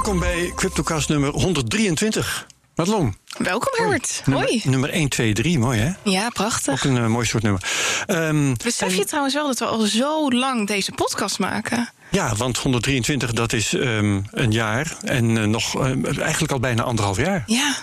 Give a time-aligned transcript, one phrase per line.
[0.00, 2.46] Welkom bij CryptoCast nummer 123.
[2.74, 3.16] Madelon.
[3.38, 4.22] Welkom Herbert.
[4.24, 4.60] Nummer, Hoi.
[4.64, 5.90] nummer 1, 2, 3, mooi hè?
[6.10, 6.72] Ja, prachtig.
[6.72, 7.62] Ook een eh, mooi soort nummer.
[8.06, 11.92] Ehm, Besef en- je trouwens wel dat we al zo lang deze podcast maken?
[12.10, 14.96] Ja, want 123 dat is ehm, een jaar.
[15.02, 17.42] En eh, nog eh, eigenlijk al bijna anderhalf jaar.
[17.46, 17.74] Ja.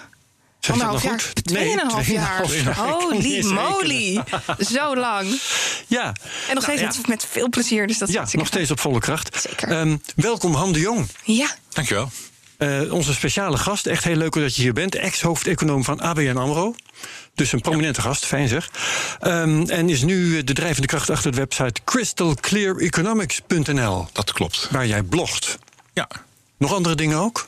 [0.60, 1.22] Zeg Anderhalf nog jaar.
[1.22, 1.46] goed?
[1.46, 2.46] Tweeënhalf jaar.
[2.92, 4.24] Holy moly.
[4.60, 5.40] Zo lang.
[5.88, 6.14] Ja,
[6.48, 7.02] En nog steeds Nou, ja.
[7.08, 7.88] met, veel plezier.
[7.88, 9.42] Dus dat is ja nog steeds op volle kracht.
[9.42, 9.68] Zeker.
[9.70, 11.08] Ehm, welkom Han de Jong.
[11.24, 11.48] Ja.
[11.70, 12.10] Dankjewel.
[12.58, 14.96] Eh, onze speciale gast, echt heel leuk dat je hier bent.
[14.96, 16.76] Ex-hoofdeconoom van ABN AMRO.
[17.36, 18.70] Dus een prominente gast, fijn zeg.
[19.20, 24.08] Ehm, en is nu de drijvende kracht achter de website crystalcleareconomics.nl.
[24.12, 24.68] Dat klopt.
[24.72, 25.58] Waar jij blogt.
[25.94, 26.08] Ja.
[26.58, 27.48] Nog andere dingen ook?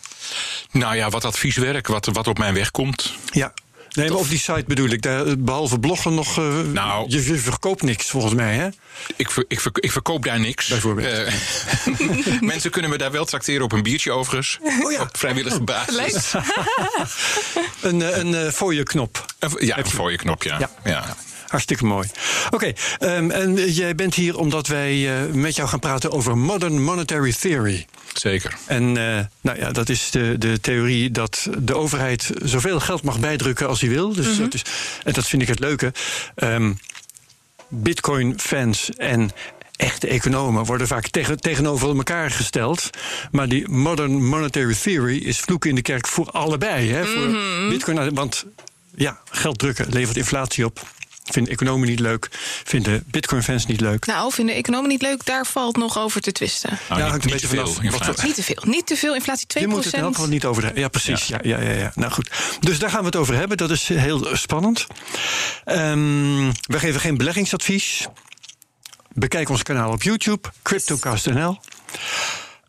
[0.71, 3.13] Nou ja, wat advieswerk, wat, wat op mijn weg komt.
[3.31, 3.53] Ja.
[3.89, 6.37] Nee, maar op die site bedoel ik, daar, behalve bloggen nog...
[6.37, 7.09] eh, Nou.
[7.09, 8.67] je, je verkoopt niks volgens mij, hè?
[9.15, 10.67] Ik, ver- ik, ver- ik verkoop daar niks.
[10.67, 11.27] Bijvoorbeeld.
[11.27, 11.33] Eh,
[12.41, 14.57] mensen kunnen me daar wel tracteren op een biertje overigens.
[14.83, 15.01] Oh ja.
[15.01, 16.33] Op vrijwillige basis.
[17.81, 19.25] Een, eh, een voor je knop.
[19.59, 20.59] Ja, een voor je knop, ja.
[20.59, 20.69] Ja.
[20.83, 21.15] ja.
[21.49, 22.07] Hartstikke mooi.
[22.49, 26.83] Oké, ehm, en jij bent hier omdat wij eh, met jou gaan praten over modern
[26.83, 27.85] monetary theory.
[28.13, 28.57] Zeker.
[28.65, 33.19] En eh, nou ja, dat is de, de theorie dat de overheid zoveel geld mag
[33.19, 34.13] bijdrukken als hij wil.
[34.13, 34.61] Dus dat is,
[35.03, 35.93] en dat vind ik het leuke.
[36.35, 36.73] Ehm,
[37.67, 39.31] Bitcoin-fans en
[39.75, 42.89] echte economen worden vaak tegen, tegenover elkaar gesteld.
[43.31, 46.91] Maar die modern monetary theory is vloek in de kerk voor allebei.
[46.91, 47.05] Hè?
[47.05, 47.37] Voor
[47.69, 48.45] Bitcoin, want
[48.95, 50.81] ja, geld drukken levert inflatie op.
[51.31, 52.27] Vinden economen niet leuk,
[52.63, 54.05] vinden Bitcoin-fans niet leuk.
[54.05, 55.25] Nou, vinden economen niet leuk?
[55.25, 56.69] Daar valt nog over te twisten.
[56.69, 58.23] Nou, Ja, niet, hangt een niet beetje te veel vanaf.
[58.23, 58.63] Niet te veel.
[58.65, 59.15] Niet te veel.
[59.15, 59.61] Inflatie 2%.
[59.61, 60.79] Je moet het in elk geval niet over de.
[60.79, 61.27] Ja, precies.
[61.27, 61.39] Ja.
[61.43, 62.29] Ja, ja, ja, Nou goed.
[62.59, 63.57] Dus daar gaan we het over hebben.
[63.57, 64.87] Dat is heel spannend.
[65.65, 68.07] Ehm, we geven geen beleggingsadvies.
[69.13, 71.59] Bekijk ons kanaal op YouTube, CryptoCast.nl.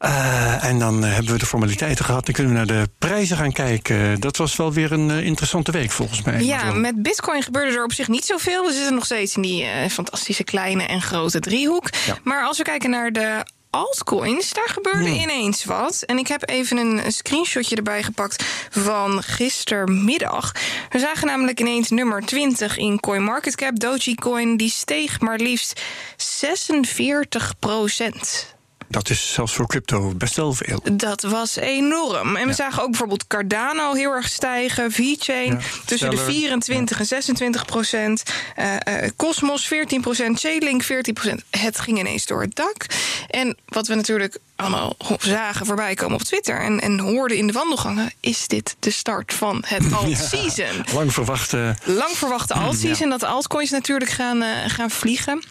[0.00, 2.24] Eh, en dan eh, hebben we de formaliteiten gehad.
[2.24, 4.20] Dan kunnen we naar de prijzen gaan kijken.
[4.20, 6.42] Dat was wel weer een eh, interessante week volgens mij.
[6.42, 8.66] Ja, met Bitcoin gebeurde er op zich niet zoveel.
[8.66, 11.91] We zitten nog steeds in die fantastische kleine en grote driehoek.
[12.06, 12.19] Ja.
[12.22, 16.02] Maar als we kijken naar de altcoins, daar gebeurde ineens wat.
[16.02, 20.52] En ik heb even een, een screenshotje erbij gepakt van gistermiddag.
[20.91, 23.80] We zagen namelijk ineens nummer 20 in CoinMarketCap.
[23.80, 25.80] Dogecoin, die steeg maar liefst
[26.16, 28.58] 46 procent.
[28.90, 30.80] Dat is zelfs voor crypto best wel veel.
[30.92, 32.36] Dat was enorm.
[32.36, 32.54] En we Ja.
[32.54, 34.92] zagen ook bijvoorbeeld Cardano heel erg stijgen.
[34.92, 36.32] VeChain Ja, tussen de Stellar.
[36.32, 38.22] 24 en 26 procent.
[38.56, 38.74] Eh,
[39.04, 40.40] eh, Cosmos 14 procent.
[40.40, 41.42] Chainlink 14 procent.
[41.50, 42.86] Het ging ineens door het dak.
[43.28, 46.60] En wat we natuurlijk allemaal zagen voorbij komen op Twitter...
[46.60, 48.12] en, en hoorden in de wandelgangen...
[48.20, 50.84] is dit de start van het alt-season.
[50.94, 51.74] Lang verwachte.
[51.84, 53.08] Lang verwachte alt-season.
[53.10, 55.42] Dat de altcoins natuurlijk gaan, eh, gaan vliegen.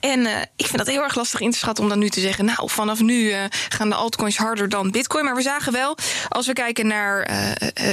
[0.00, 2.20] En eh, ik vind dat heel erg lastig in te schatten om dan nu te
[2.20, 2.44] zeggen...
[2.44, 5.24] nou, vanaf nu eh, gaan de altcoins harder dan bitcoin.
[5.24, 5.96] Maar we zagen wel,
[6.28, 7.36] als we kijken naar eh,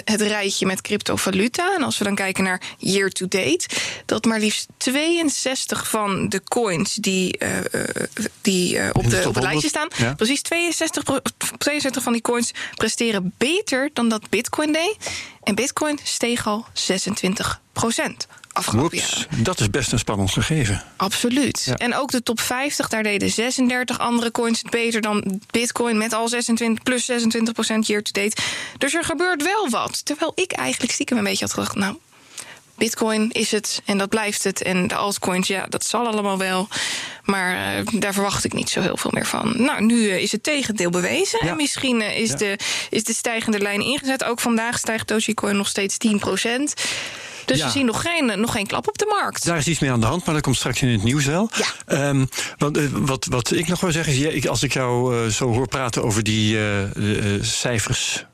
[0.03, 1.75] het rijtje met cryptovaluta...
[1.75, 3.65] en als we dan kijken naar year to date...
[4.05, 7.39] dat maar liefst 62 van de coins die,
[8.41, 9.87] die op, de op het lijstje 100, staan...
[9.95, 10.13] ja.
[10.13, 11.19] precies 62, pro-
[11.57, 14.97] 62 van die coins presteren beter dan dat bitcoin deed.
[15.43, 19.27] En bitcoin steeg al 26 procent afgelopen jaar.
[19.37, 20.83] Dat is best een spannend gegeven.
[20.95, 21.63] Absoluut.
[21.65, 21.75] Ja.
[21.75, 26.13] En ook de top 50, daar deden 36 andere coins het beter dan Bitcoin met
[26.13, 28.35] al 26 plus 26 procent year to date.
[28.77, 30.05] Dus er gebeurt wel wat.
[30.05, 31.95] Terwijl ik eigenlijk stiekem een beetje had gedacht, nou.
[32.77, 34.61] Bitcoin is het en dat blijft het.
[34.61, 36.67] En de altcoins, ja, dat zal allemaal wel.
[37.23, 39.53] Maar eh, daar verwacht ik niet zo heel veel meer van.
[39.61, 41.39] Nou, nu eh, is het tegendeel bewezen.
[41.45, 41.51] Ja.
[41.51, 42.35] En misschien eh, is, Ja.
[42.35, 44.23] de, is de stijgende lijn ingezet.
[44.23, 46.73] Ook vandaag stijgt Dogecoin nog steeds 10 procent.
[47.47, 47.65] Dus Ja.
[47.65, 49.45] we zien nog geen, nog geen klap op de markt.
[49.45, 51.49] Daar is iets mee aan de hand, maar dat komt straks in het nieuws wel.
[51.55, 51.65] Ja.
[51.85, 52.25] Ehm,
[52.57, 55.67] want, eh, wat, wat ik nog wil zeggen is, als ik jou eh, zo hoor
[55.67, 56.73] praten over die eh,
[57.41, 58.25] cijfers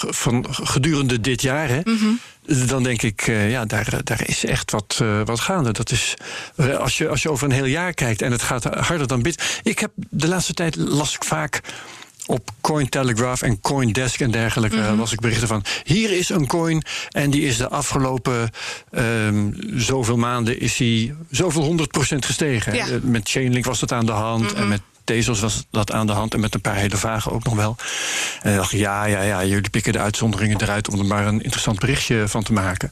[0.00, 2.66] van gedurende dit jaar, hè, Mhm.
[2.66, 5.72] dan denk ik, ja, daar, daar is echt wat, wat gaande.
[5.72, 6.14] Dat is,
[6.78, 9.60] als, je, als je over een heel jaar kijkt en het gaat harder dan bit.
[9.62, 11.60] Ik heb de laatste tijd las ik vaak
[12.26, 14.94] op Cointelegraph en Coindesk en dergelijke Mhm.
[14.98, 15.64] las ik berichten van...
[15.84, 18.50] hier is een coin en die is de afgelopen
[18.90, 20.60] ehm, zoveel maanden...
[20.60, 22.74] is die zoveel honderd procent gestegen.
[22.74, 22.86] Ja.
[22.86, 24.56] Eh, Met Chainlink was dat aan de hand Mhm.
[24.62, 24.80] en met...
[25.04, 27.76] Tezos was dat aan de hand en met een paar hele vage ook nog wel.
[28.42, 31.42] En ik dacht, ja, ja, ja, jullie pikken de uitzonderingen eruit om er maar een
[31.42, 32.90] interessant berichtje van te maken.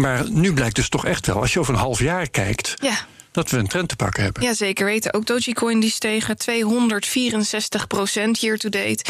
[0.00, 2.98] Maar nu blijkt dus toch echt wel, als je over een half jaar kijkt, Ja.
[3.38, 4.42] Dat we een trend te pakken hebben.
[4.42, 5.14] Ja, zeker weten.
[5.14, 9.04] Ook Dogecoin die stegen 264 procent year to date.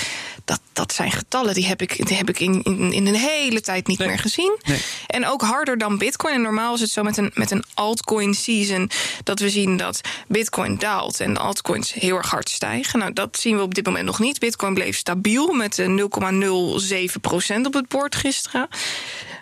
[0.44, 3.60] Dat, dat zijn getallen die heb ik, die heb ik in, in, in een hele
[3.60, 4.58] tijd niet meer gezien.
[4.62, 4.80] Nee.
[5.06, 6.34] En ook harder dan Bitcoin.
[6.34, 8.90] En normaal is het zo met een, met een altcoin season
[9.24, 12.98] dat we zien dat Bitcoin daalt en altcoins heel erg hard stijgen.
[12.98, 14.38] Nou, dat zien we op dit moment nog niet.
[14.38, 18.68] Bitcoin bleef stabiel met eh, 0,07 procent op het bord gisteren.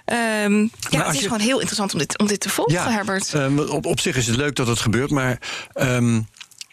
[0.07, 0.61] Ehm,
[0.91, 3.35] ja, het is je- gewoon heel interessant om dit, om dit te volgen, Herbert.
[3.35, 5.39] ehm, op, op zich is het leuk dat het gebeurt, maar
[5.73, 6.21] ehm,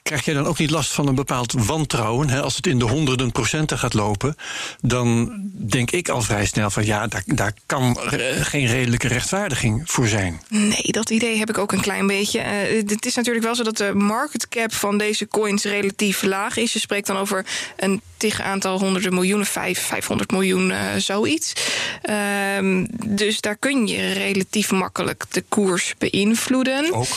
[0.03, 2.29] krijg jij dan ook niet last van een bepaald wantrouwen?
[2.29, 2.41] Hè?
[2.41, 4.35] Als het in de honderden procenten gaat lopen,
[4.81, 9.81] dan denk ik al vrij snel van ja, daar, daar kan eh, geen redelijke rechtvaardiging
[9.85, 10.41] voor zijn.
[10.49, 12.39] Nee, dat idee heb ik ook een klein beetje.
[12.39, 16.57] Eh, het is natuurlijk wel zo dat de market cap van deze coins relatief laag
[16.57, 16.73] is.
[16.73, 17.45] Je spreekt dan over
[17.77, 21.53] een tig aantal honderden miljoenen, vijf, 500 miljoen, eh, zoiets.
[22.01, 26.93] Ehm, dus daar kun je relatief makkelijk de koers beïnvloeden.
[26.93, 27.07] Ook.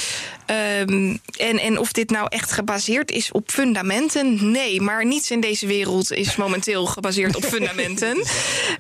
[0.46, 4.50] Ehm, en, en of dit nou echt gebaseerd is op fundamenten?
[4.50, 8.14] Nee, maar niets in deze wereld is momenteel gebaseerd op fundamenten.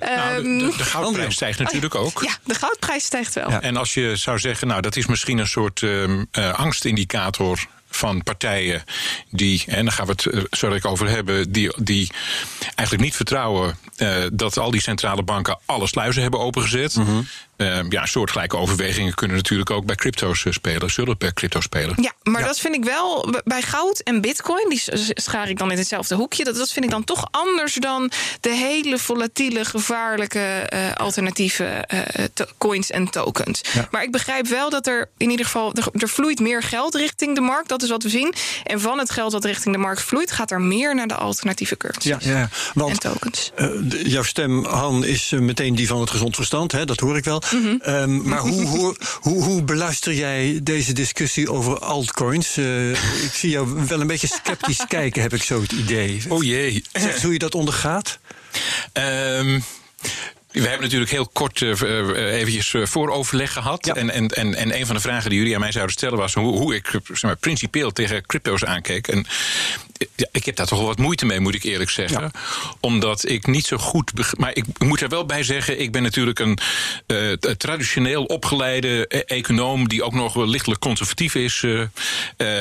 [0.00, 2.22] Nou, de, Ehm, de, de goudprijs stijgt natuurlijk ook.
[2.22, 3.50] ja, de goudprijs stijgt wel.
[3.50, 3.60] Ja.
[3.60, 8.22] En als je zou zeggen, nou, dat is misschien een soort ehm, eh, angstindicator van
[8.22, 8.84] partijen
[9.30, 12.10] die, en daar gaan we het eh, zo ik over hebben, die, die
[12.74, 16.96] eigenlijk niet vertrouwen eh, dat al die centrale banken alle sluizen hebben opengezet.
[17.56, 21.94] Ehm, ja, soortgelijke overwegingen kunnen natuurlijk ook bij crypto's eh, spelen, zullen bij crypto spelen.
[22.00, 24.82] Ja, maar dat vind ik wel bij goud en bitcoin, die
[25.14, 26.44] schaar ik dan in hetzelfde hoekje.
[26.44, 28.10] Dat, dat vind ik dan toch anders dan
[28.40, 31.84] de hele volatiele, gevaarlijke alternatieve
[32.58, 33.60] coins en tokens.
[33.72, 33.88] Ja.
[33.90, 37.34] Maar ik begrijp wel dat er in ieder geval, er, er vloeit meer geld richting
[37.34, 37.68] de markt.
[37.68, 38.34] Dat is wat we zien.
[38.64, 41.76] En van het geld dat richting de markt vloeit, gaat er meer naar de alternatieve
[41.76, 42.40] currencies Ja, ja.
[42.40, 43.52] en Want tokens.
[44.04, 46.84] Jouw stem, Han, is eh, meteen die van het gezond verstand, hè?
[46.84, 47.42] dat hoor ik wel.
[47.80, 52.56] Ehm, maar hoe, hoe, hoe, hoe beluister jij deze discussie over altcoins?
[52.56, 52.90] Eh,
[53.24, 56.22] ik zie jou wel een beetje sceptisch kijken, heb ik zo het idee.
[56.28, 56.84] Oh jee.
[56.92, 58.18] Zeg hoe je dat ondergaat?
[58.92, 59.60] Ehm,
[60.50, 61.80] we hebben natuurlijk heel kort eh,
[62.38, 63.86] eventjes vooroverleg gehad.
[63.86, 63.94] Ja.
[63.94, 66.34] En, en, en, en een van de vragen die jullie aan mij zouden stellen was
[66.34, 69.08] hoe, hoe ik zeg maar, principieel tegen crypto's aankeek.
[69.08, 69.26] En
[70.32, 72.20] ik heb daar toch wel wat moeite mee, moet ik eerlijk zeggen.
[72.20, 72.30] Ja.
[72.80, 74.12] Omdat ik niet zo goed.
[74.38, 76.58] Maar ik moet er wel bij zeggen, ik ben natuurlijk een
[77.06, 81.62] eh, traditioneel opgeleide eh, econoom die ook nog wel lichtelijk conservatief is.
[81.64, 81.80] eh,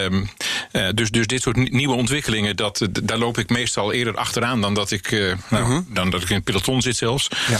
[0.06, 0.26] ehm,
[0.72, 4.62] eh, dus, dus dit soort ni- nieuwe ontwikkelingen, dat, daar loop ik meestal eerder achteraan
[4.62, 5.12] dan dat ik,
[5.50, 7.28] nou, dan dat ik in het peloton zit zelfs.
[7.50, 7.60] Ja.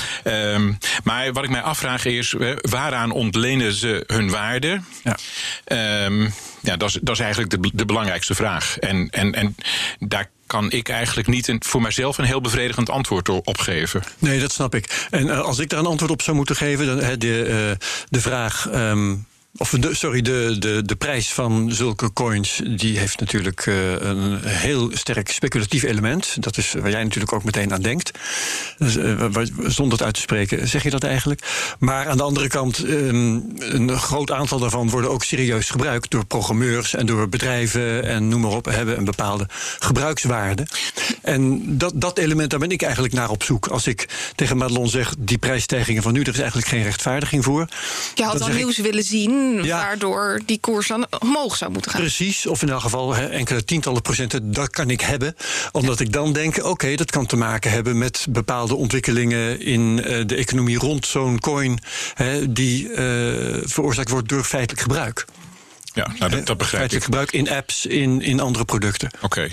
[0.54, 0.74] Ehm,
[1.04, 4.82] maar wat ik mij afvraag is, waaraan ontlenen ze hun waarde?
[5.04, 5.18] Ja.
[5.66, 6.30] Ehm,
[6.66, 8.78] ja, dat is, dat is eigenlijk de, de belangrijkste vraag.
[8.78, 9.56] En, en, en
[10.00, 14.04] daar kan ik eigenlijk niet voor mijzelf een heel bevredigend antwoord op geven.
[14.20, 15.08] Nee, dat snap ik.
[15.10, 18.22] En eh, als ik daar een antwoord op zou moeten geven, dan de, eh, de
[18.22, 18.68] vraag.
[18.72, 19.16] ehm,
[19.58, 24.40] of de, sorry, de, de, de prijs van zulke coins, die heeft natuurlijk eh, een
[24.44, 26.44] heel sterk speculatief element.
[26.44, 28.12] Dat is waar jij natuurlijk ook meteen aan denkt.
[28.78, 29.26] Dus, eh,
[29.66, 31.76] zonder het uit te spreken, zeg je dat eigenlijk.
[31.80, 36.26] Maar aan de andere kant, ehm, een groot aantal daarvan worden ook serieus gebruikt door
[36.26, 39.48] programmeurs en door bedrijven en noem maar op, hebben een bepaalde
[39.80, 40.68] gebruikswaarde.
[41.22, 43.68] En dat, dat element, daar ben ik eigenlijk naar op zoek.
[43.68, 47.68] Als ik tegen Madelon zeg, die prijsstijgingen van nu, er is eigenlijk geen rechtvaardiging voor.
[48.16, 49.78] Je had dan ik- nieuws willen zien, Ja.
[49.78, 52.02] waardoor die koers dan omhoog zou moeten gaan.
[52.02, 55.36] Precies, of in elk geval enkele tientallen procenten, dat kan ik hebben.
[55.72, 60.26] Omdat ik dan denk, oké, dat kan te maken hebben met bepaalde ontwikkelingen in eh,
[60.26, 61.80] de economie rond zo'n coin,
[62.50, 62.96] die eh,
[63.64, 65.26] veroorzaakt wordt door feitelijk gebruik.
[65.96, 67.04] Ja, nou, dat, dat begrijp ik.
[67.04, 69.12] gebruik in apps, in, in andere producten.
[69.22, 69.48] Oké.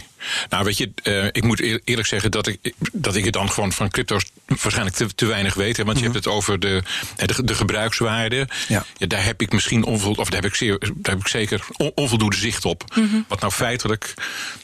[0.48, 3.50] Nou, weet je, eh, ik moet eer- eerlijk zeggen dat ik, dat ik het dan
[3.50, 5.76] gewoon van crypto's waarschijnlijk te, te weinig weet.
[5.76, 6.82] Hè, want je hebt het over de,
[7.16, 8.48] de, de gebruikswaarde.
[8.68, 8.84] Ja.
[8.98, 11.92] daar heb ik misschien onvoldoende, of daar heb ik, zeer, daar heb ik zeker on-
[11.94, 12.84] onvoldoende zicht op.
[13.28, 14.14] Wat nou feitelijk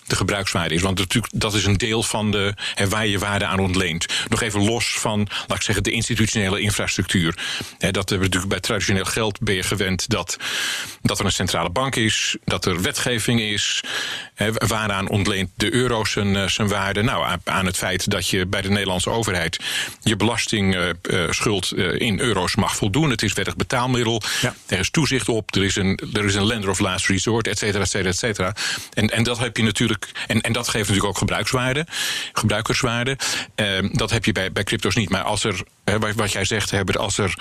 [0.06, 0.82] de gebruikswaarde is.
[0.82, 4.06] Want natuurlijk, dat is een deel van de, hè, waar je waarde aan ontleent.
[4.28, 7.38] Nog even los van, laat ik zeggen, de institutionele infrastructuur.
[7.78, 10.36] Hè, dat er natuurlijk bij traditioneel geld ben je gewend dat,
[11.02, 13.82] dat er een centrale bank is, dat er wetgeving is.
[14.34, 17.02] Hè, waaraan ontleent de euro zijn, eh, zijn waarde?
[17.02, 19.58] Nou, aan, het feit dat je bij de Nederlandse overheid
[20.02, 23.10] je belastingschuld in euro's mag voldoen.
[23.10, 24.22] Het is wettig betaalmiddel.
[24.40, 24.54] Ja.
[24.66, 25.54] Er is toezicht op.
[25.54, 28.18] Er is een, er is een lender of last resort, et cetera, et cetera, et
[28.18, 28.54] cetera.
[28.92, 30.08] En, en dat heb je natuurlijk.
[30.26, 31.86] En, en dat geeft natuurlijk ook gebruikswaarde,
[32.32, 33.16] gebruikerswaarde.
[33.54, 35.10] Ehm, dat heb je bij, bij crypto's niet.
[35.10, 35.60] Maar als er,
[35.96, 37.34] wat- wat jij zegt, Herbert, als er,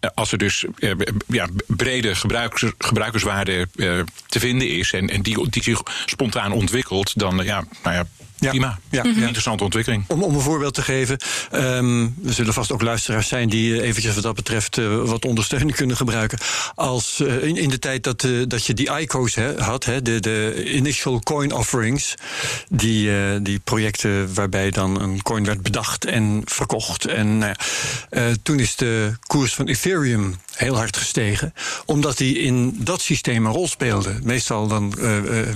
[0.00, 0.90] eh, als er dus eh,
[1.26, 4.92] ja, brede gebruikers, gebruikerswaarde eh, te vinden is.
[4.92, 8.04] En, die, die zich spontaan ontwikkelt, dan, eh, ja, nou ja,
[8.38, 8.50] Ja.
[8.50, 8.78] Prima.
[8.90, 9.04] Ja.
[9.04, 10.04] Interessante ontwikkeling.
[10.08, 11.18] Om, om een voorbeeld te geven.
[11.52, 15.74] Um, er zullen vast ook luisteraars zijn die eventjes wat dat betreft uh, wat ondersteuning
[15.74, 16.38] kunnen gebruiken.
[16.74, 20.64] Als uh, in, in, de tijd dat, uh, dat je die ICO's had, de, de
[20.72, 22.14] initial coin offerings.
[22.68, 23.10] Die,
[23.42, 27.04] die projecten waarbij dan een coin werd bedacht en verkocht.
[27.04, 27.54] En nou
[28.42, 31.54] toen is de koers van Ethereum heel hard gestegen.
[31.84, 34.18] Omdat die in dat systeem een rol speelde.
[34.22, 34.94] Meestal dan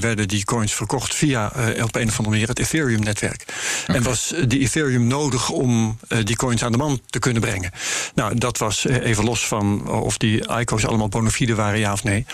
[0.01, 1.47] werden die coins verkocht via
[1.83, 3.45] op een of andere manier het Ethereum-netwerk.
[3.87, 7.43] En was eh, die Ethereum nodig om uh, die coins aan de man te kunnen
[7.43, 7.71] brengen?
[8.15, 11.93] Nou, dat was eh, even los van of die ICO's allemaal bona fide waren, ja
[11.93, 12.27] of nee.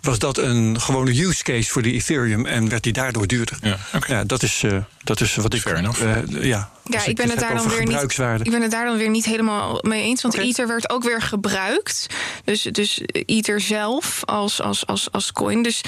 [0.00, 3.58] Was dat een gewone use case voor die Ethereum en werd die daardoor duurder?
[3.62, 4.16] Ja, okay.
[4.16, 4.64] ja dat, is,
[5.04, 5.60] dat is wat ik.
[5.60, 8.84] Fair uh, ja, ja, ik ben, het daar dan weer niet, ik ben het daar
[8.84, 10.22] dan weer niet helemaal mee eens.
[10.22, 10.46] Want okay.
[10.46, 12.06] Ether werd ook weer gebruikt.
[12.44, 15.62] Dus, dus Ether zelf als, als, als, als coin.
[15.62, 15.80] Dus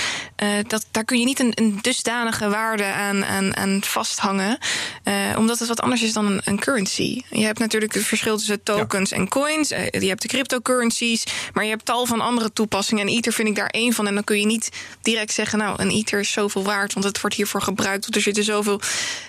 [0.43, 4.59] uh, dat, daar kun je niet een, een dusdanige waarde aan, aan, aan vasthangen.
[5.05, 7.23] Uh, omdat het wat anders is dan een, een, currency.
[7.31, 9.17] Je hebt natuurlijk het verschil tussen tokens ja.
[9.17, 9.73] en coins.
[9.73, 11.25] Uh, je hebt de cryptocurrencies.
[11.53, 13.07] Maar je hebt tal van andere toepassingen.
[13.07, 14.07] En Ether vind ik daar één van.
[14.07, 14.69] En dan kun je niet
[15.03, 15.59] direct zeggen...
[15.59, 18.03] nou, een Ether is zoveel waard, want het wordt hiervoor gebruikt.
[18.03, 18.81] Want er zitten zoveel...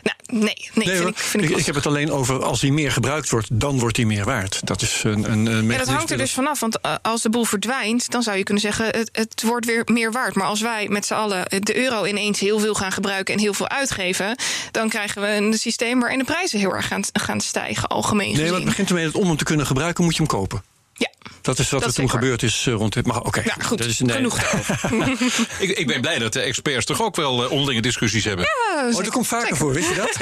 [0.03, 2.73] Nou, nee, nee, nee vind, ik, vind ik, ik, heb het alleen over als die
[2.73, 3.47] meer gebruikt wordt...
[3.51, 4.67] dan wordt die meer waard.
[4.67, 6.59] Dat is een, een, een Ja, dat hangt er dus vanaf.
[6.59, 8.85] Want uh, als de boel verdwijnt, dan zou je kunnen zeggen...
[8.85, 10.35] Het, het wordt weer meer waard.
[10.35, 13.33] Maar als wij met z'n allen de euro ineens heel veel gaan gebruiken...
[13.33, 14.35] en heel veel uitgeven...
[14.71, 18.35] dan krijgen we een systeem waarin de prijzen heel erg gaan, gaan stijgen, algemeen nee,
[18.35, 18.43] gezien.
[18.43, 20.03] Nee, maar het begint ermee dat om hem te kunnen gebruiken...
[20.03, 20.63] moet je hem kopen.
[20.99, 21.09] Ja.
[21.41, 23.05] Dat is wat er toen gebeurd is uh, rond dit.
[23.05, 23.77] Maar oké, okay, ja, goed.
[23.77, 24.15] Dat is, nee.
[24.15, 24.39] Genoeg
[25.59, 28.45] ik, ik, ben blij dat de experts toch ook wel uh, onderlinge discussies hebben.
[28.45, 29.57] Ja, oh, dat komt vaker zeker.
[29.57, 30.17] voor, weet je dat?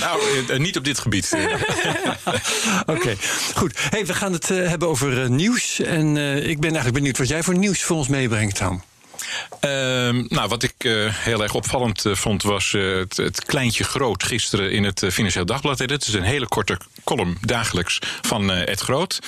[0.00, 1.32] nou, uh, niet op dit gebied.
[2.86, 3.16] oké, okay.
[3.54, 3.78] goed.
[3.90, 5.80] Hey, we gaan het hebben over nieuws.
[5.80, 8.82] En ik ben eigenlijk benieuwd wat jij voor nieuws voor ons meebrengt, Han.
[9.60, 9.70] Uh,
[10.28, 14.22] nou, wat ik uh, heel erg opvallend uh, vond was uh, het, het, kleintje groot
[14.22, 15.78] gisteren in het Financieel Dagblad.
[15.78, 19.18] Het is een hele korte column dagelijks van Ed Groot.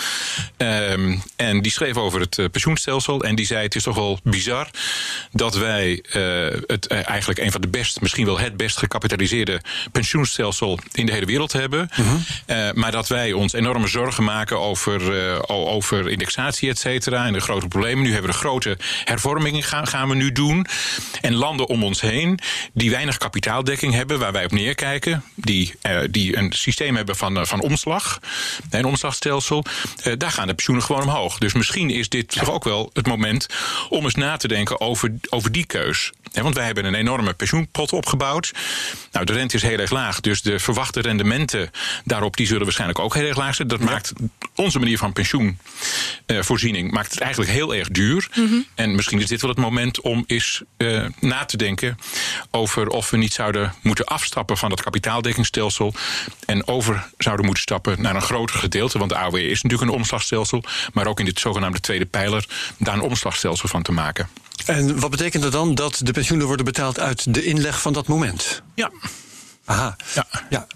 [0.57, 3.25] Um, en die schreef over het pensioenstelsel.
[3.25, 4.71] En die zei: Het is toch wel bizar
[5.33, 6.05] dat wij
[6.67, 9.61] het eigenlijk een van de best, misschien wel het best gecapitaliseerde
[9.93, 11.91] pensioenstelsel in de hele wereld hebben.
[11.93, 12.73] -huh.
[12.73, 17.27] maar dat wij ons enorme zorgen maken over, over indexatie, et cetera.
[17.27, 18.05] En de grote problemen.
[18.05, 20.67] Nu hebben we de grote hervormingen gaan gaan we nu doen.
[21.21, 22.39] En landen om ons heen
[22.73, 27.39] die weinig kapitaaldekking hebben, waar wij op neerkijken, die, uh, die een systeem hebben van,
[27.39, 28.21] uh, van omslag,
[28.71, 29.65] een omslagstelsel,
[30.05, 31.39] uh, daar gaan de pensioenen gewoon omhoog.
[31.39, 33.47] Dus misschien is dit toch ook wel het moment
[33.89, 36.13] om eens na te denken over, over die keus.
[36.33, 38.53] want wij hebben een enorme pensioenpot opgebouwd.
[39.13, 41.71] Nou, de rente is heel erg laag, dus de verwachte rendementen
[42.05, 43.69] daarop die zullen waarschijnlijk ook heel erg laag zijn.
[43.69, 43.85] Dat ja.
[43.85, 44.13] maakt
[44.55, 48.29] onze manier van pensioenvoorziening maakt het eigenlijk heel erg duur.
[48.35, 48.67] Mm -hmm.
[48.75, 51.99] En misschien is dit wel het moment om eens uh, na te denken
[52.51, 55.95] over of we niet zouden moeten afstappen van dat kapitaaldekkingsstelsel
[56.47, 58.99] en over zouden moeten stappen naar een groter gedeelte.
[58.99, 62.47] Want de AOW is natuurlijk een omslagstelsel, maar ook in dit zogenaamde tweede pijler
[62.79, 64.29] daar een omslagstelsel van te maken.
[64.67, 65.75] En wat betekent dat dan?
[65.75, 68.63] Dat de pensioenen worden betaald uit de inleg van dat moment?
[68.75, 68.91] Ja.
[69.65, 69.97] Aha.
[70.15, 70.27] Ja.
[70.51, 70.67] ja.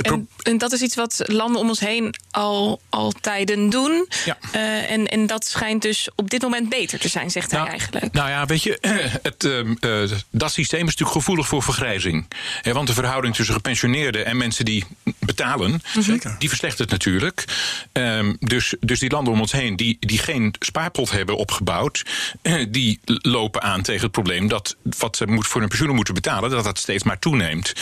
[0.00, 4.08] En, en, dat is iets wat landen om ons heen al, al tijden doen.
[4.24, 4.38] Ja.
[4.54, 7.72] Uh, en, en dat schijnt dus op dit moment beter te zijn, zegt nou, hij
[7.72, 8.12] eigenlijk.
[8.12, 8.78] Nou ja, weet je,
[9.22, 12.26] het, uh, dat systeem is natuurlijk gevoelig voor vergrijzing.
[12.60, 14.84] He, want de verhouding tussen gepensioneerden en mensen die
[15.18, 16.36] betalen, Zeker.
[16.38, 17.44] die verslechtert natuurlijk.
[17.92, 22.02] Um, dus, dus die landen om ons heen die, die geen spaarpot hebben opgebouwd,
[22.68, 26.64] die lopen aan tegen het probleem dat wat ze voor hun pensioenen moeten betalen, dat
[26.64, 27.72] dat steeds maar toeneemt.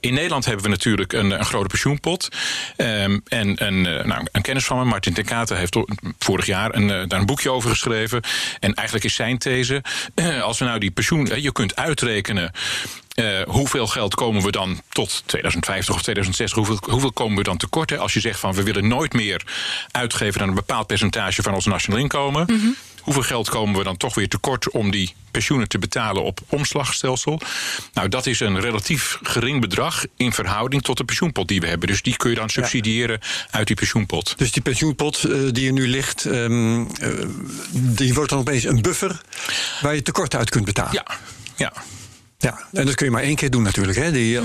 [0.00, 2.28] in Nederland hebben we natuurlijk een, een grote pensioenpot.
[2.76, 5.76] Um, en een, nou, een kennis van me, Martin ten Katen, heeft
[6.18, 8.22] vorig jaar een, daar een boekje over geschreven.
[8.60, 9.82] En eigenlijk is zijn these:
[10.42, 12.50] als we nou die pensioen, je kunt uitrekenen.
[13.46, 16.58] Hoeveel geld komen we dan tot 2050 of 2060?
[16.58, 17.90] Hoeveel, hoeveel komen we dan tekort?
[17.90, 17.98] Hè?
[17.98, 19.42] Als je zegt van we willen nooit meer
[19.90, 22.44] uitgeven dan een bepaald percentage van ons nationaal inkomen.
[22.46, 22.76] -hmm.
[23.06, 27.40] Hoeveel geld komen we dan toch weer tekort om die pensioenen te betalen op omslagstelsel?
[27.92, 31.88] Nou, dat is een relatief gering bedrag in verhouding tot de pensioenpot die we hebben.
[31.88, 33.28] Dus die kun je dan subsidiëren ja.
[33.50, 34.38] uit die pensioenpot.
[34.38, 36.86] Dus die pensioenpot uh, die er nu ligt, um, uh,
[37.70, 39.20] die wordt dan opeens een buffer
[39.80, 40.92] waar je tekort uit kunt betalen.
[40.92, 41.18] Ja,
[41.56, 41.72] ja.
[42.46, 43.98] Ja, en dat kun je maar één keer doen natuurlijk.
[43.98, 44.12] Hè?
[44.12, 44.40] Die,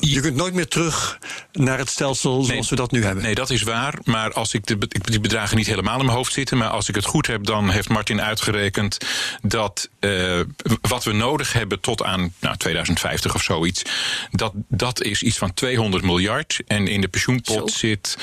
[0.00, 1.18] je kunt nooit meer terug
[1.52, 3.22] naar het stelsel zoals nee, we dat nu hebben.
[3.22, 3.94] Nee, dat is waar.
[4.04, 6.56] Maar als ik de, die bedragen niet helemaal in mijn hoofd zitten...
[6.56, 8.98] maar als ik het goed heb, dan heeft Martin uitgerekend...
[9.42, 10.40] dat uh,
[10.80, 13.82] wat we nodig hebben tot aan nou, 2050 of zoiets...
[14.30, 16.60] Dat, dat is iets van 200 miljard.
[16.66, 17.78] En in de pensioenpot Zo.
[17.78, 18.16] zit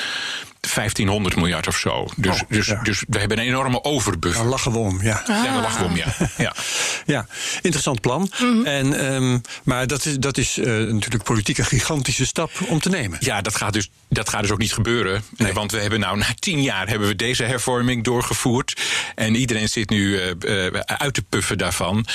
[0.74, 2.08] 1500 miljard of zo.
[2.18, 2.82] Dus, Oh, dus, ja.
[2.84, 4.42] dus we hebben een enorme overbuffer.
[4.42, 5.24] Daar lachen we om, ja.
[5.28, 6.06] Ja, daar lachen we om, ja.
[6.38, 6.54] ja.
[7.06, 7.26] Ja,
[7.62, 8.32] interessant plan.
[8.64, 12.90] en, ehm, maar dat is, dat is eh, natuurlijk politiek een gigantische stap om te
[12.90, 13.18] nemen.
[13.22, 15.24] Ja, dat gaat, dus, dat gaat dus ook niet gebeuren.
[15.38, 15.54] Nee.
[15.54, 18.82] Want we hebben nou na tien jaar hebben we deze hervorming doorgevoerd.
[19.16, 22.06] En iedereen zit nu eh, eh, uit te puffen daarvan.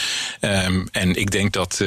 [0.40, 1.82] Ehm, en ik denk dat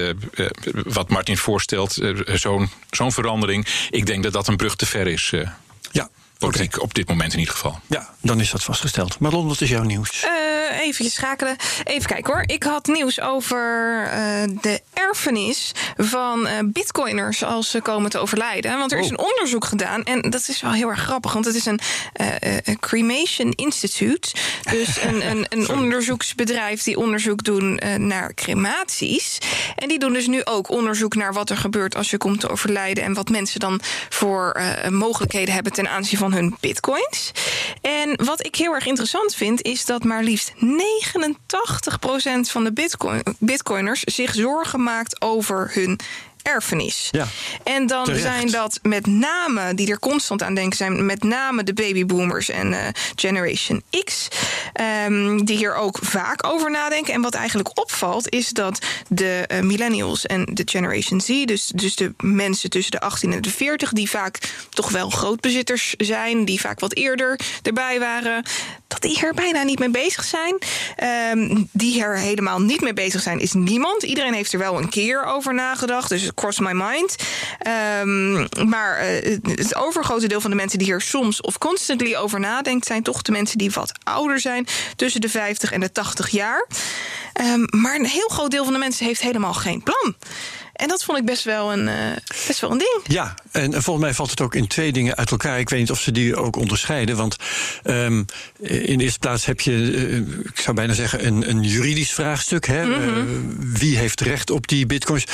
[0.84, 5.30] wat Martin voorstelt, zo'n zo'n verandering, ik denk dat dat een brug te ver is.
[5.34, 5.50] eh,
[5.92, 6.10] Ja,
[6.50, 7.80] politiek, op dit moment in ieder geval.
[7.88, 9.20] ja, dan is dat vastgesteld.
[9.20, 10.24] Marlon, wat is jouw nieuws?
[10.24, 10.51] Eh,
[10.82, 11.56] even schakelen.
[11.84, 12.44] Even kijken hoor.
[12.46, 18.78] Ik had nieuws over eh, de erfenis van eh, bitcoiners als ze komen te overlijden.
[18.78, 19.12] Want er is Oh.
[19.12, 20.04] een onderzoek gedaan.
[20.04, 21.34] En dat is wel heel erg grappig.
[21.34, 21.80] Want het is een
[22.14, 24.32] eh, Cremation Institute.
[24.72, 29.38] Dus een, een, een onderzoeksbedrijf die onderzoek doen naar crematies.
[29.76, 32.50] En die doen dus nu ook onderzoek naar wat er gebeurt als je komt te
[32.50, 33.04] overlijden.
[33.04, 37.32] En wat mensen dan voor mogelijkheden hebben ten aanzien van hun bitcoins.
[37.82, 43.24] En wat ik heel erg interessant vind, is dat maar liefst 89% van de bitcoin,
[43.40, 46.00] bitcoiners zich zorgen maakt over hun
[46.44, 47.08] erfenis.
[47.12, 47.28] Ja,
[47.64, 48.24] en dan terecht.
[48.24, 52.74] zijn dat met name, die er constant aan denken zijn, met name de babyboomers en
[52.74, 54.28] eh, Generation X,
[54.74, 57.14] ehm, die hier ook vaak over nadenken.
[57.14, 61.96] En wat eigenlijk opvalt, is dat de eh, millennials en de Generation Z, dus, dus
[61.96, 66.60] de mensen tussen de 18 en de 40, die vaak toch wel grootbezitters zijn, die
[66.60, 68.44] vaak wat eerder erbij waren,
[68.88, 70.58] dat die er bijna niet mee bezig zijn.
[70.96, 74.04] Ehm, die er helemaal niet mee bezig zijn, is niemand.
[74.04, 77.16] Iedereen heeft er wel een keer over nagedacht, dus it crossed my mind.
[77.60, 82.40] Ehm, maar eh, het overgrote deel van de mensen die hier soms of constantly over
[82.40, 86.30] nadenkt, zijn toch de mensen die wat ouder zijn, tussen de 50 en de 80
[86.30, 86.68] jaar.
[87.34, 90.16] Ehm, maar een heel groot deel van de mensen heeft helemaal geen plan.
[90.82, 91.96] En dat vond ik best wel een, eh,
[92.48, 93.02] best wel een ding.
[93.08, 95.60] Ja, en volgens mij valt het ook in twee dingen uit elkaar.
[95.60, 97.16] Ik weet niet of ze die ook onderscheiden.
[97.16, 97.36] Want
[97.84, 98.24] ehm,
[98.60, 102.66] in de eerste plaats heb je, eh, ik zou bijna zeggen, een, een juridisch vraagstuk.
[102.66, 102.82] Hè?
[102.94, 103.24] Eh,
[103.58, 105.26] wie heeft recht op die bitcoins?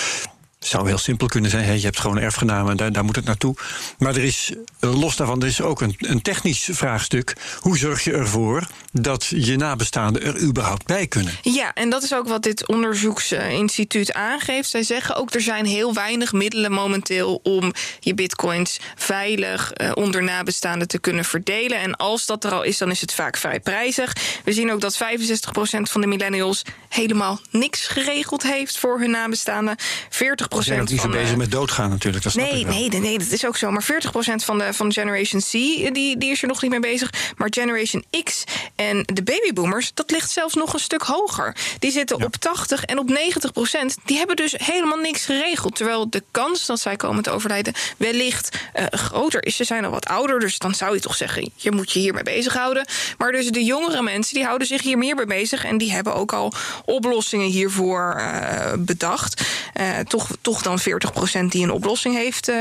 [0.60, 1.78] Zou heel simpel kunnen zijn.
[1.78, 3.56] Je hebt gewoon erfgenamen, daar, daar moet het naartoe.
[3.98, 7.36] Maar er is, eh, los daarvan, er is ook een, een technisch vraagstuk.
[7.60, 8.68] Hoe zorg je ervoor
[9.02, 11.34] dat je nabestaanden er überhaupt bij kunnen?
[11.42, 14.70] Ja, en dat is ook wat dit onderzoeksinstituut aangeeft.
[14.70, 20.24] Zij zeggen ook er zijn heel weinig middelen momenteel om je bitcoins veilig eh, onder
[20.24, 21.80] nabestaanden te kunnen verdelen.
[21.80, 24.16] En als dat er al is, dan is het vaak vrij prijzig.
[24.44, 24.98] We zien ook dat 65%
[25.82, 29.78] van de millennials helemaal niks geregeld heeft voor hun nabestaanden.
[29.80, 32.24] 40% Ze zijn ook niet van, eh, bezig met doodgaan natuurlijk.
[32.24, 33.72] Dat Nee, nee, nee, nee, dat is ook zo.
[33.72, 37.34] Maar 40% van de, van Generation C die, die is er nog niet mee bezig.
[37.38, 38.44] Maar Generation X
[38.76, 41.56] en de babyboomers, dat ligt zelfs nog een stuk hoger.
[41.80, 44.04] Die zitten op 80 en op 90%.
[44.06, 45.76] Die hebben dus helemaal niks geregeld.
[45.76, 49.56] Terwijl de kans dat zij komen te overlijden wellicht eh, groter is.
[49.56, 51.52] Ze zijn al wat ouder, dus dan zou je toch zeggen...
[51.56, 52.86] je moet je hiermee bezighouden.
[53.18, 55.66] Maar dus de jongere mensen, die houden zich hier meer mee bezig...
[55.66, 56.54] en die hebben ook al
[56.86, 59.42] oplossingen hiervoor eh, bedacht.
[59.74, 60.84] Eh, toch, toch dan 40%
[61.50, 62.52] die een oplossing heeft...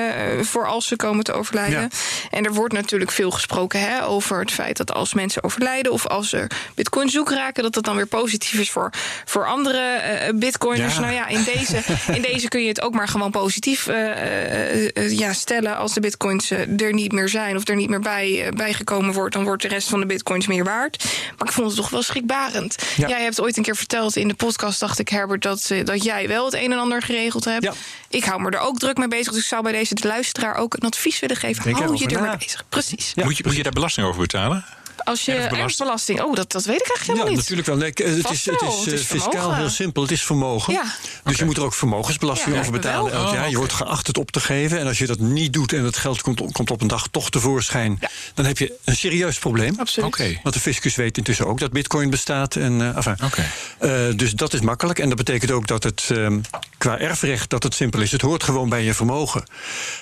[0.41, 1.81] voor als ze komen te overlijden.
[1.81, 1.89] Ja.
[2.31, 5.93] En er wordt natuurlijk veel gesproken hè, over het feit dat als mensen overlijden...
[5.93, 8.91] of als ze bitcoin zoek raken, dat dat dan weer positief is voor,
[9.25, 10.95] voor andere eh, bitcoiners.
[10.95, 11.01] Ja.
[11.01, 15.33] Nou ja, in deze, in deze kun je het ook maar gewoon positief eh, ja,
[15.33, 15.77] stellen.
[15.77, 19.35] Als de bitcoins er niet meer zijn of er niet meer bij, bijgekomen wordt...
[19.35, 21.05] dan wordt de rest van de bitcoins meer waard.
[21.39, 22.77] Maar ik vond het toch wel schrikbarend.
[22.97, 23.09] Ja.
[23.09, 25.43] Jij hebt ooit een keer verteld in de podcast, dacht ik, Herbert...
[25.43, 27.65] dat, dat jij wel het een en ander geregeld hebt.
[27.65, 27.73] Ja.
[28.09, 29.33] Ik hou me er ook druk mee bezig.
[29.33, 31.65] Dus ik zou bij deze de luisteraar ook een advies willen geven.
[31.65, 32.65] Denk Hou je er mee bezig.
[32.69, 33.13] Precies.
[33.15, 34.65] Ja, moet, je, moet je daar belasting over betalen?
[35.05, 36.21] Als je Erfbelasting.
[36.23, 37.39] Oh, dat, dat weet ik eigenlijk Ja, helemaal niet.
[37.39, 37.77] natuurlijk wel.
[37.77, 39.57] Nee, het is, het is, het is eh, fiscaal vermogen.
[39.57, 40.03] heel simpel.
[40.03, 40.73] Het is vermogen.
[40.73, 40.85] Ja.
[41.25, 43.45] Dus je moet er ook vermogensbelasting Ja, over betalen elk jaar.
[43.45, 44.79] Oh, Je wordt geacht het op te geven.
[44.79, 47.31] En als je dat niet doet en het geld komt, komt op een dag toch
[47.31, 47.97] tevoorschijn...
[48.01, 48.09] Ja.
[48.35, 49.75] dan heb je een serieus probleem.
[49.79, 50.09] Absoluut.
[50.09, 50.39] Oké.
[50.43, 52.57] Want de fiscus weet intussen ook dat bitcoin bestaat.
[52.57, 53.45] En, eh, enfin, Oké.
[53.79, 54.99] eh, dus dat is makkelijk.
[54.99, 56.41] En dat betekent ook dat het ehm,
[56.79, 58.13] qua erfrecht dat het simpel is.
[58.13, 59.45] Het hoort gewoon bij je vermogen.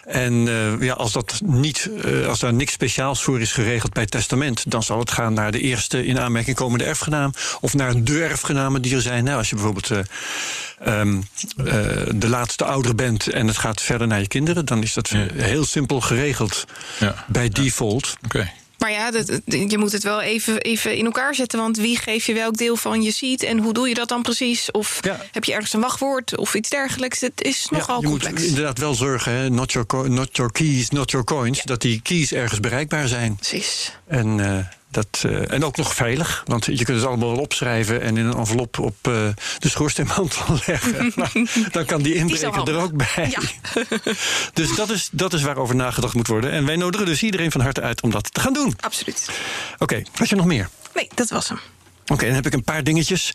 [0.05, 4.03] En eh, ja, als, dat niet, eh, als daar niks speciaals voor is geregeld bij
[4.03, 4.71] het testament...
[4.71, 7.33] dan zal het gaan naar de eerste in aanmerking komende erfgenaam...
[7.61, 9.25] of naar de erfgenamen die er zijn.
[9.25, 9.99] Nou, als je bijvoorbeeld eh,
[11.01, 11.17] ehm,
[11.57, 11.65] eh,
[12.15, 13.27] de laatste ouder bent...
[13.29, 14.65] en het gaat verder naar je kinderen...
[14.65, 15.27] dan is dat Ja.
[15.35, 16.65] heel simpel geregeld
[16.99, 17.25] Ja.
[17.27, 18.17] bij default.
[18.25, 18.51] Oké.
[18.85, 21.59] Maar ja, dat, je moet het wel even, even in elkaar zetten.
[21.59, 23.43] Want wie geeft je welk deel van je seat?
[23.43, 24.71] En hoe doe je dat dan precies?
[24.71, 25.21] Of Ja.
[25.33, 27.21] heb je ergens een wachtwoord of iets dergelijks?
[27.21, 28.33] Het is nogal je complex.
[28.41, 31.63] moet inderdaad wel zorgen, hè, not, your not your keys, not your coins...
[31.63, 33.37] dat die keys ergens bereikbaar zijn.
[33.37, 33.93] Precies.
[34.07, 38.01] En eh, Dat, uh, en ook nog veilig, want je kunt het allemaal wel opschrijven
[38.01, 39.29] en in een envelop op uh,
[39.59, 41.13] de schoorsteenmantel leggen.
[41.15, 43.31] nou, dan kan die inbreker er ook bij.
[43.31, 43.41] Ja.
[44.53, 46.51] dus dat is, dat is waarover nagedacht moet worden.
[46.51, 48.75] En wij nodigen dus iedereen van harte uit om dat te gaan doen.
[48.81, 49.29] Absoluut.
[49.73, 50.69] Oké, okay, had je nog meer?
[50.95, 51.59] Nee, dat was hem.
[52.07, 53.33] Oké, dan heb ik een paar dingetjes.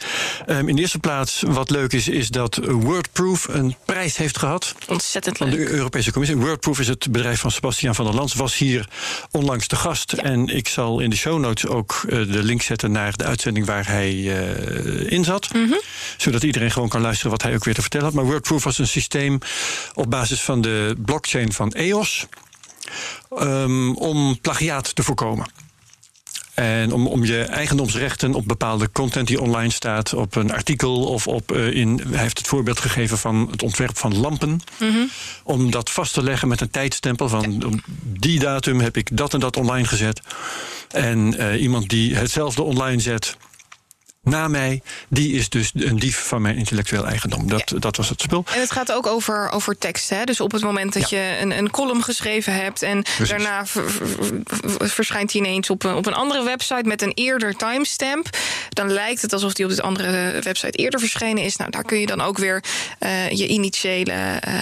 [0.47, 4.75] Um, in de eerste plaats, wat leuk is, is dat Wordproof een prijs heeft gehad.
[4.87, 5.49] Ontzettend leuk.
[5.49, 6.37] Van de Europese Commissie.
[6.37, 8.33] Wordproof is het bedrijf van Sebastian van der Lans.
[8.33, 8.87] Was hier
[9.31, 10.13] onlangs de gast.
[10.15, 10.23] Ja.
[10.23, 13.65] En ik zal in de show notes ook uh, de link zetten naar de uitzending
[13.65, 15.53] waar hij uh, in zat.
[15.53, 15.81] Mm -hmm.
[16.17, 18.15] Zodat iedereen gewoon kan luisteren wat hij ook weer te vertellen had.
[18.15, 19.39] Maar Wordproof was een systeem
[19.93, 22.27] op basis van de blockchain van EOS.
[23.39, 25.45] Um, om plagiaat te voorkomen.
[26.59, 31.27] En om, om je eigendomsrechten op bepaalde content die online staat, op een artikel of
[31.27, 32.01] op uh, in.
[32.09, 34.49] Hij heeft het voorbeeld gegeven van het ontwerp van lampen.
[34.49, 34.59] Mm
[34.91, 35.09] -hmm.
[35.43, 39.33] Om dat vast te leggen met een tijdstempel van op die datum heb ik dat
[39.33, 40.21] en dat online gezet.
[40.91, 43.37] En uh, iemand die hetzelfde online zet
[44.29, 47.47] na mij, die is dus een dief van mijn intellectueel eigendom.
[47.47, 47.79] Dat, ja.
[47.79, 48.43] dat was het spul.
[48.53, 50.09] En het gaat ook over, over tekst.
[50.09, 50.23] Hè?
[50.23, 51.17] Dus op het moment dat ja.
[51.17, 53.29] je een, een column geschreven hebt en Precies.
[53.29, 53.65] daarna
[54.77, 58.29] verschijnt die ineens op een, op een andere website met een eerder timestamp,
[58.69, 61.55] dan lijkt het alsof die op dit andere website eerder verschenen is.
[61.55, 62.63] Nou, daar kun je dan ook weer
[62.99, 64.53] uh, je initiële uh,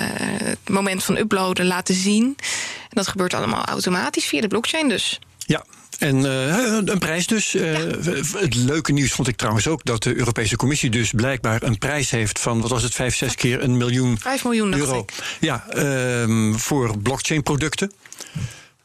[0.68, 2.36] moment van uploaden laten zien.
[2.82, 5.20] En dat gebeurt allemaal automatisch via de blockchain dus.
[5.38, 5.64] Ja,
[5.98, 7.52] en uh, een prijs dus.
[7.52, 7.62] Ja.
[7.62, 12.10] Het leuke nieuws vond ik trouwens ook dat de Europese Commissie dus blijkbaar een prijs
[12.10, 15.06] heeft van, wat was het, vijf, zes keer een miljoen, vijf miljoen euro.
[15.40, 17.92] Ja, um, voor blockchain producten.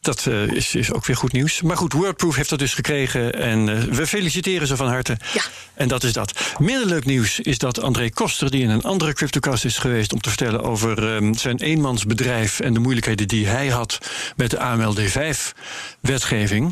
[0.01, 1.61] Dat uh, is, is ook weer goed nieuws.
[1.61, 3.33] Maar goed, Wordproof heeft dat dus gekregen.
[3.33, 5.17] En uh, we feliciteren ze van harte.
[5.33, 5.43] Ja.
[5.73, 6.39] En dat is dat.
[6.59, 10.21] Minder leuk nieuws is dat André Koster, die in een andere CryptoCast is geweest om
[10.21, 13.97] te vertellen over um, zijn eenmansbedrijf en de moeilijkheden die hij had
[14.35, 16.71] met de AMLD5-wetgeving.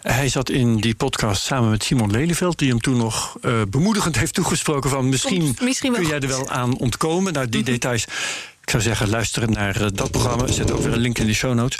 [0.00, 4.16] Hij zat in die podcast samen met Simon Lelyveld, die hem toen nog uh, bemoedigend
[4.16, 7.32] heeft toegesproken van misschien, misschien kun jij er wel aan ontkomen.
[7.32, 7.74] Nou, die mm -hmm.
[7.74, 8.06] details.
[8.64, 10.46] Ik zou zeggen, luisteren naar uh, dat programma.
[10.46, 11.78] Zet ook weer een link in de show notes.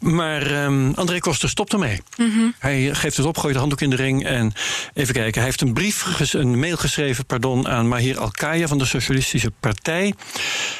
[0.00, 2.00] Maar um, André Koster stopt ermee.
[2.16, 2.54] Mm -hmm.
[2.58, 4.26] Hij geeft het op, gooit de handdoek in de ring.
[4.26, 4.52] En
[4.94, 8.84] even kijken, hij heeft een brief, een mail geschreven pardon, aan Mahir Al-Kaya van de
[8.84, 10.14] Socialistische Partij.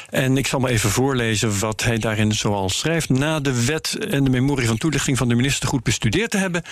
[0.09, 3.09] En ik zal maar even voorlezen wat hij daarin zoal schrijft.
[3.09, 6.63] Na de wet en de memorie van toelichting van de minister goed bestudeerd te hebben,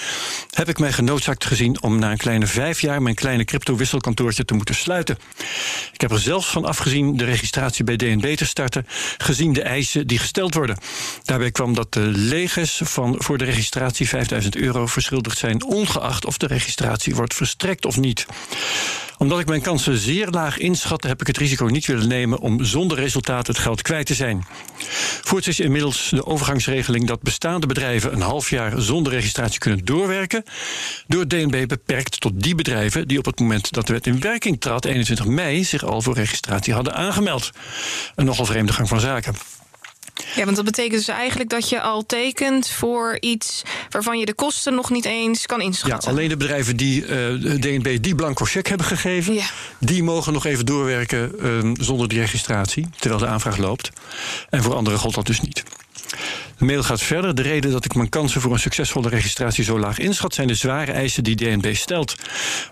[0.50, 4.54] heb ik mij genoodzaakt gezien om na een kleine vijf jaar mijn kleine crypto-wisselkantoortje te
[4.54, 5.18] moeten sluiten.
[5.94, 8.46] Ik heb er zelfs van afgezien de registratie bij DNB te
[9.18, 10.78] gezien de eisen die gesteld worden.
[11.24, 16.38] Daarbij kwam dat de leges van voor de registratie 5000 euro verschuldigd zijn, ongeacht of
[16.38, 18.26] de registratie wordt verstrekt of niet
[19.18, 22.64] omdat ik mijn kansen zeer laag inschatte, heb ik het risico niet willen nemen om
[22.64, 24.46] zonder resultaat het geld kwijt te zijn.
[25.22, 30.44] Voorts is inmiddels de overgangsregeling dat bestaande bedrijven een half jaar zonder registratie kunnen doorwerken,
[31.08, 34.62] door DNB beperkt tot die bedrijven die op het moment dat de wet in werking
[34.62, 37.52] trad, 21 mei, zich al voor registratie hadden aangemeld.
[38.16, 39.57] Een nogal vreemde gang van zaken.
[40.36, 44.34] Ja, want dat betekent dus eigenlijk dat je al tekent voor iets waarvan je de
[44.34, 46.10] kosten nog niet eens kan inschatten.
[46.10, 49.46] Ja, alleen de bedrijven die uh, de DNB die blanco cheque hebben gegeven, ja.
[49.80, 53.90] die mogen nog even doorwerken uh, zonder die registratie, terwijl de aanvraag loopt.
[54.50, 55.64] En voor anderen gold dat dus niet.
[56.58, 57.36] De mail gaat verder.
[57.36, 60.56] De reden dat ik mijn kansen voor een succesvolle registratie zo laag inschat, zijn de
[60.56, 62.16] zware eisen die DNB stelt.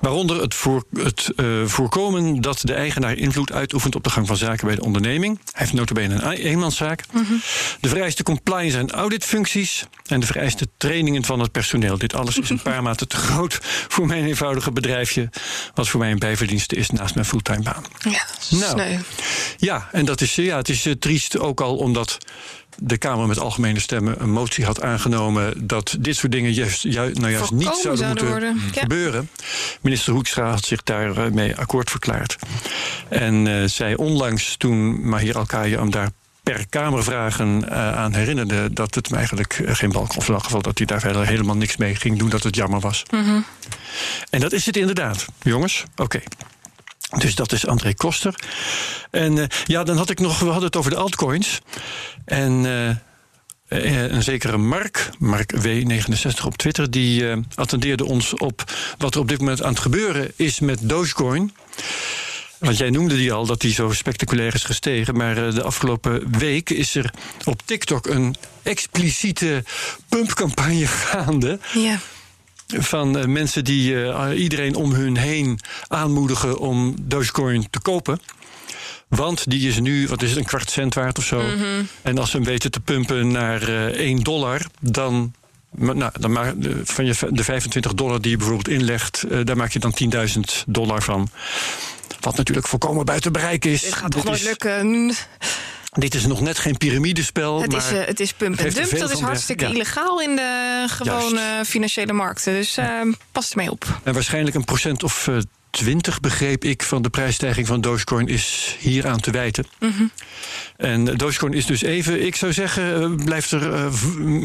[0.02, 4.38] Waaronder het, voor, het uh, voorkomen dat de eigenaar invloed uitoefent op de gang van
[4.38, 5.39] zaken bij de onderneming.
[5.43, 7.04] Hij heeft notabene een eenmanszaak.
[7.12, 7.41] Mm -hmm.
[7.80, 9.86] De vereiste compliance en auditfuncties.
[10.06, 11.98] En de vereiste trainingen van het personeel.
[11.98, 15.30] Dit alles is een paar maten te groot voor mijn eenvoudige bedrijfje.
[15.74, 17.84] Wat voor mij een bijverdienste is naast mijn fulltime baan.
[18.00, 18.98] Ja, nou, sneu.
[19.58, 22.17] Ja, en dat is, ja, het is uh, triest ook al omdat
[22.78, 27.12] de Kamer met algemene stemmen een motie had aangenomen dat dit soort dingen juist, ju
[27.14, 28.60] nou juist niet zouden, zouden moeten worden.
[28.74, 29.30] gebeuren.
[29.38, 29.46] Ja.
[29.82, 32.36] Minister Hoekstra had zich daarmee akkoord verklaard.
[33.10, 36.10] En uh, zei onlangs, toen Mahir Alkaya hem daar
[36.44, 40.62] per Kamervragen uh, aan herinnerde dat het hem eigenlijk geen balk, of in elk geval
[40.62, 43.04] dat hij daar verder helemaal niks mee ging doen, dat het jammer was.
[43.12, 43.46] Mm -hmm.
[44.30, 45.84] En dat is het inderdaad, jongens.
[45.92, 46.02] Oké.
[46.02, 46.24] Okay.
[47.18, 48.36] Dus dat is André Koster.
[49.12, 51.62] En uh, ja, dan had ik nog, we hadden het over de altcoins.
[52.26, 52.89] En uh,
[54.13, 58.63] een zekere Mark, Mark W69 op Twitter, die uh, attendeerde ons op
[58.98, 61.54] wat er op dit moment aan het gebeuren is met Dogecoin.
[62.60, 65.18] Want jij noemde die al, dat die zo spectaculair is gestegen.
[65.18, 67.13] Maar de afgelopen week is er
[67.44, 69.63] op TikTok een expliciete
[70.10, 71.60] pumpcampagne gaande.
[71.74, 72.00] Ja
[72.67, 78.19] van uh, mensen die uh, iedereen om hun heen aanmoedigen om Dogecoin te kopen.
[79.08, 81.41] Want die is nu, wat is het, een kwart cent waard of zo.
[81.41, 81.88] Mm -hmm.
[82.01, 85.34] En als ze hem weten te pumpen naar uh, 1 dollar, dan
[85.71, 89.71] nou, dan maar van je, de 25 dollar die je bijvoorbeeld inlegt, uh, daar maak
[89.71, 89.93] je dan
[90.36, 91.30] 10.000 dollar van.
[92.19, 93.82] Wat natuurlijk volkomen buiten bereik is.
[93.82, 95.13] Dit gaat toch nooit lukken?
[95.96, 97.62] Dit is nog net geen piramidespel.
[97.62, 98.98] Het, maar is, uh, het is pump en dump.
[98.98, 101.70] Dat is hartstikke illegaal in de gewone Juist.
[101.70, 102.54] financiële markten.
[102.54, 104.00] Dus uh, pas ermee op.
[104.04, 105.38] En waarschijnlijk een procent of uh,
[105.70, 109.66] 20, begreep ik, van de prijsstijging van Dogecoin is hier aan te wijten.
[109.80, 110.12] Mm -hmm.
[110.78, 113.92] En Dogecoin is dus even, ik zou zeggen, blijft er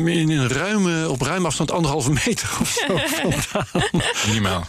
[0.09, 3.85] in een ruime, op ruime afstand anderhalve meter of zo vandaan.
[4.27, 4.67] Minimaal.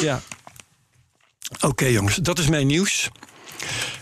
[0.00, 0.22] Ja.
[1.54, 3.10] Oké, okay, jongens, dat is mijn nieuws.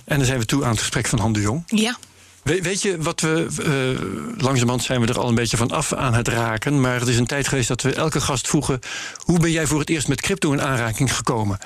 [0.05, 1.63] En dan zijn we toe aan het gesprek van Han de Jong.
[1.67, 1.97] Ja.
[2.43, 3.47] We, weet je wat we.
[3.61, 6.81] Uh, langzamerhand zijn we er al een beetje van af aan het raken.
[6.81, 8.81] Maar het is een tijd geweest dat we elke gast vroegen.
[9.17, 11.59] Hoe ben jij voor het eerst met crypto in aanraking gekomen?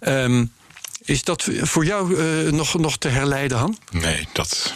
[0.00, 0.52] Um,
[1.04, 3.78] is dat voor jou uh, nog, nog te herleiden, Han?
[3.90, 4.74] Nee, dat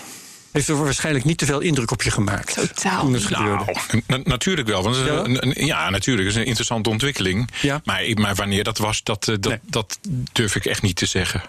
[0.52, 2.54] heeft er waarschijnlijk niet te veel indruk op je gemaakt.
[2.54, 3.00] Totaal.
[3.00, 3.64] Toen het gebeurde.
[3.64, 4.82] Nou, na natuurlijk wel.
[4.82, 5.02] Want ja?
[5.02, 6.26] Een, een, ja, natuurlijk.
[6.26, 7.50] Het is een interessante ontwikkeling.
[7.60, 7.80] Ja?
[7.84, 9.58] Maar, maar wanneer dat was, dat, dat, nee.
[9.62, 9.98] dat
[10.32, 11.42] durf ik echt niet te zeggen.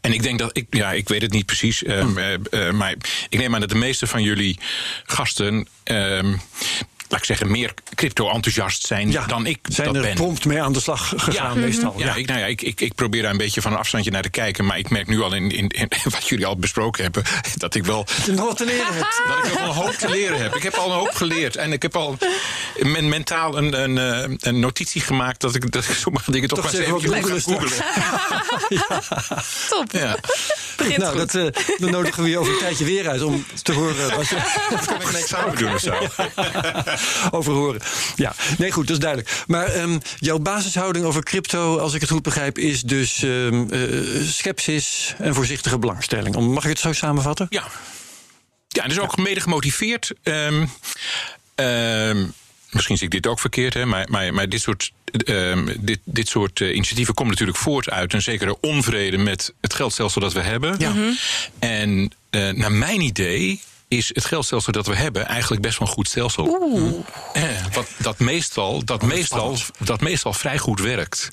[0.00, 1.80] En ik denk dat ik, ja, ik weet het niet precies.
[1.80, 2.18] Hmm.
[2.18, 2.94] Uh, uh, maar
[3.28, 4.58] ik neem aan dat de meeste van jullie
[5.04, 5.68] gasten.
[5.84, 6.34] Uh,
[7.14, 10.14] laat ik zeggen, meer crypto-enthousiast zijn ja, dan ik zijn dat er ben.
[10.14, 11.94] prompt mee aan de slag gegaan ja, meestal.
[11.96, 12.14] Ja, ja.
[12.14, 14.30] Ik, nou ja ik, ik, ik, probeer daar een beetje van een afstandje naar te
[14.30, 14.64] kijken.
[14.64, 17.22] Maar ik merk nu al in, in, in wat jullie al besproken hebben...
[17.56, 18.04] dat ik wel...
[18.04, 19.22] Dat je nog wat te leren hebt.
[19.28, 20.54] Dat ik wel een hoop te leren heb.
[20.54, 21.56] Ik heb al een hoop geleerd.
[21.56, 22.16] En ik heb al
[22.78, 25.40] men, mentaal een, een, een, notitie gemaakt...
[25.40, 27.84] dat ik, dat ik sommige dingen toch, toch maar eens even ga googelen.
[28.68, 29.02] ja.
[29.68, 29.92] Top.
[30.96, 31.46] Nou, dat, uh,
[31.78, 33.22] dan nodigen we je over een tijdje weer uit...
[33.22, 34.66] om te horen wat je...
[34.70, 35.94] Dat kan ik een examen doen of zo.
[37.38, 37.80] over horen.
[38.16, 39.44] Ja, nee, goed, dat is duidelijk.
[39.46, 44.22] Maar um, jouw basishouding over crypto, als ik het goed begrijp, is dus um, uh,
[44.26, 46.36] sceptisch en voorzichtige belangstelling.
[46.36, 47.46] Mag ik het zo samenvatten?
[47.50, 47.64] Ja.
[48.68, 50.12] Ja, en dus ook mede gemotiveerd.
[50.22, 50.70] Um,
[52.74, 54.92] misschien zie ik dit ook verkeerd, hè, maar, maar, maar dit soort
[55.26, 59.74] Um, dit, dit soort uh, initiatieven komen natuurlijk voort uit een zekere onvrede met het
[59.74, 60.74] geldstelsel dat we hebben.
[60.78, 60.94] Ja.
[61.58, 63.60] En uh, naar mijn idee
[63.96, 66.58] is het geldstelsel dat we hebben eigenlijk best wel een goed stelsel.
[66.62, 66.92] Oeh.
[67.32, 71.30] Eh, wat, dat, meestal, dat, meestal, dat meestal vrij goed werkt.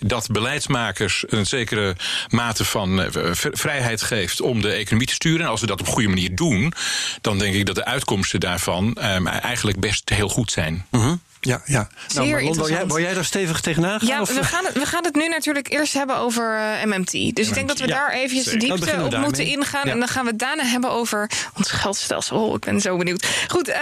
[0.00, 1.96] Dat beleidsmakers een zekere
[2.28, 5.40] mate van uh, vrijheid geeft om de economie te sturen.
[5.40, 6.72] En als we dat op een goede manier doen,
[7.20, 10.86] dan denk ik dat de uitkomsten daarvan um, eigenlijk best heel goed zijn.
[10.90, 11.20] Mm-hmm.
[11.44, 11.88] Ja, ja.
[12.14, 14.08] Nou, Marlon, wil, jij, wil jij daar stevig tegenaan gaan?
[14.08, 14.34] Ja, of?
[14.34, 17.10] we gaan, het, we gaan het nu natuurlijk eerst hebben over uh, MMT.
[17.10, 19.20] Dus MMT, ik denk dat we ja, daar eventjes de diepte op daarmee.
[19.20, 19.86] moeten ingaan.
[19.86, 19.92] Ja.
[19.92, 22.46] En dan gaan we het daarna hebben over ons geldstelsel.
[22.48, 23.26] Oh, ik ben zo benieuwd.
[23.48, 23.74] Goed, uh,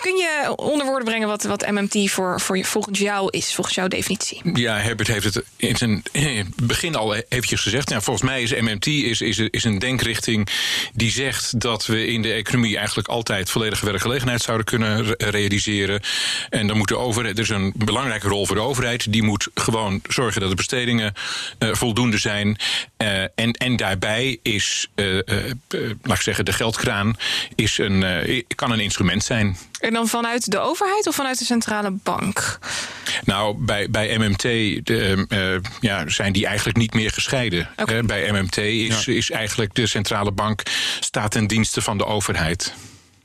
[0.00, 3.88] kun je onder woorden brengen wat, wat MMT voor, voor volgens jou is, volgens jouw
[3.88, 4.40] definitie?
[4.54, 6.02] Ja, Herbert heeft het in zijn
[6.62, 7.90] begin al eventjes gezegd.
[7.90, 10.48] Ja, volgens mij is MMT is, is, is een denkrichting
[10.92, 16.00] die zegt dat we in de economie eigenlijk altijd volledige werkgelegenheid zouden kunnen re realiseren.
[16.50, 19.12] En dan moet de overheid, er is een belangrijke rol voor de overheid.
[19.12, 21.12] Die moet gewoon zorgen dat de bestedingen
[21.58, 22.56] uh, voldoende zijn.
[22.98, 25.20] Uh, en, en daarbij is, uh,
[26.02, 27.16] laat ik zeggen, de geldkraan
[27.54, 29.56] is een, kan een instrument zijn.
[29.80, 32.58] En dan vanuit de overheid of vanuit de centrale bank?
[33.24, 37.68] Nou, bij, bij MMT de, ja, zijn die eigenlijk niet meer gescheiden.
[37.76, 38.02] Okay.
[38.02, 39.12] bij MMT is, ja.
[39.12, 40.62] is eigenlijk de centrale bank
[41.00, 42.74] staat ten dienste van de overheid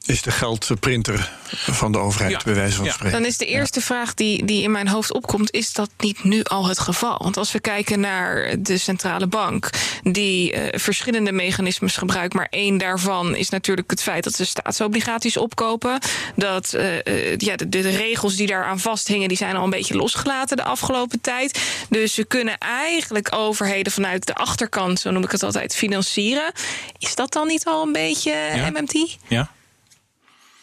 [0.05, 2.41] is de geldprinter van de overheid, ja.
[2.43, 2.91] bij wijze van ja.
[2.91, 3.17] spreken.
[3.17, 3.85] Dan is de eerste ja.
[3.85, 5.51] vraag die, die in mijn hoofd opkomt...
[5.51, 7.17] is dat niet nu al het geval?
[7.17, 9.69] Want als we kijken naar de centrale bank...
[10.03, 12.33] die uh, verschillende mechanismes gebruikt...
[12.33, 15.99] maar één daarvan is natuurlijk het feit dat ze staatsobligaties opkopen.
[16.35, 19.27] Dat uh, uh, ja, de, de regels die daaraan vasthingen...
[19.27, 21.61] die zijn al een beetje losgelaten de afgelopen tijd.
[21.89, 24.99] Dus ze kunnen eigenlijk overheden vanuit de achterkant...
[24.99, 26.51] zo noem ik het altijd, financieren.
[26.97, 28.33] Is dat dan niet al een beetje
[28.73, 29.17] MMT?
[29.27, 29.51] Ja.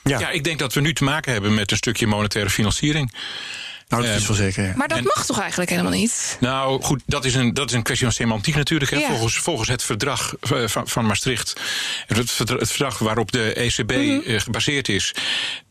[0.07, 0.19] Ja.
[0.19, 3.13] ja, ik denk dat we nu te maken hebben met een stukje monetaire financiering.
[3.89, 4.65] Nou, dat is wel zeker.
[4.65, 4.73] Ja.
[4.77, 6.37] Maar dat en, mag toch eigenlijk helemaal niet?
[6.41, 8.91] Nou, goed, dat is een, dat is een kwestie van semantiek natuurlijk.
[8.91, 8.97] Hè.
[8.97, 9.09] Ja.
[9.09, 11.61] Volgens, volgens het verdrag van, van Maastricht,
[12.07, 14.23] het verdrag, het verdrag waarop de ECB mm-hmm.
[14.25, 15.15] uh, gebaseerd is,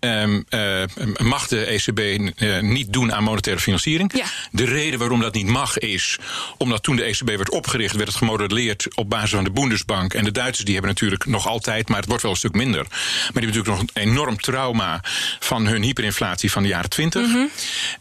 [0.05, 0.83] um, uh,
[1.17, 4.11] mag de ECB uh, niet doen aan monetaire financiering.
[4.15, 4.25] Ja.
[4.51, 6.17] De reden waarom dat niet mag is,
[6.57, 10.13] omdat toen de ECB werd opgericht, werd het gemodelleerd op basis van de Bundesbank.
[10.13, 12.83] En de Duitsers die hebben natuurlijk nog altijd, maar het wordt wel een stuk minder.
[12.89, 15.03] Maar die hebben natuurlijk nog een enorm trauma
[15.39, 17.27] van hun hyperinflatie van de jaren twintig.
[17.27, 17.49] Mm-hmm.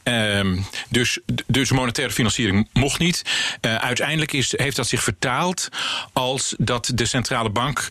[0.05, 3.23] Um, dus, dus monetaire financiering mocht niet.
[3.61, 5.69] Uh, uiteindelijk is, heeft dat zich vertaald
[6.13, 7.89] als dat de centrale bank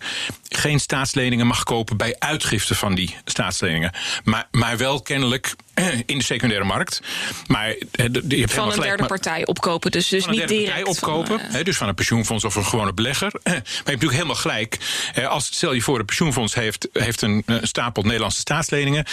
[0.58, 3.92] geen staatsleningen mag kopen bij uitgifte van die staatsleningen.
[4.24, 5.56] Maar, maar wel kennelijk
[6.06, 7.02] in de secundaire markt.
[7.48, 10.66] Maar je hebt van een derde partij opkopen, dus, dus niet direct.
[10.66, 11.64] Partij opkopen, van, uh...
[11.64, 13.32] dus van een pensioenfonds of een gewone belegger.
[13.44, 14.78] Maar je hebt natuurlijk helemaal gelijk.
[15.28, 19.06] Als, stel je voor, een pensioenfonds heeft, heeft een, stapel Nederlandse staatsleningen.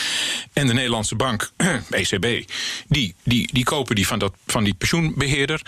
[0.52, 1.50] En de Nederlandse bank,
[1.90, 2.50] ECB,
[2.88, 5.60] die, die, die kopen die van, dat, van die pensioenbeheerder.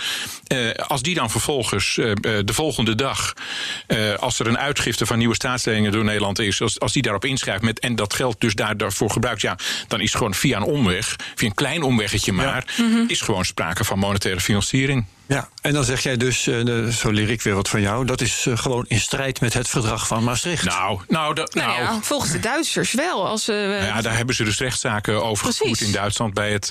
[0.87, 3.35] als die dan vervolgens de volgende dag,
[4.19, 7.63] als er een uitgifte van nieuwe staatsleningen door Nederland is, als, als die daarop inschrijft
[7.63, 10.63] met, en dat geld dus daar, daarvoor gebruikt, ja, dan is het gewoon via een
[10.87, 12.65] omweg, via een klein omweggetje maar,
[13.07, 15.05] is gewoon sprake van monetaire financiering.
[15.27, 18.21] Ja, en dan zeg jij dus, uh, zo leer ik weer wat van jou, dat
[18.21, 20.65] is uh, gewoon in strijd met het verdrag van Maastricht.
[20.65, 23.27] Nou, nou, dat, nou, nou ja, volgens de Duitsers wel.
[23.27, 26.69] Als, uh, nou ja, daar hebben ze dus rechtszaken over gevoerd in Duitsland bij het,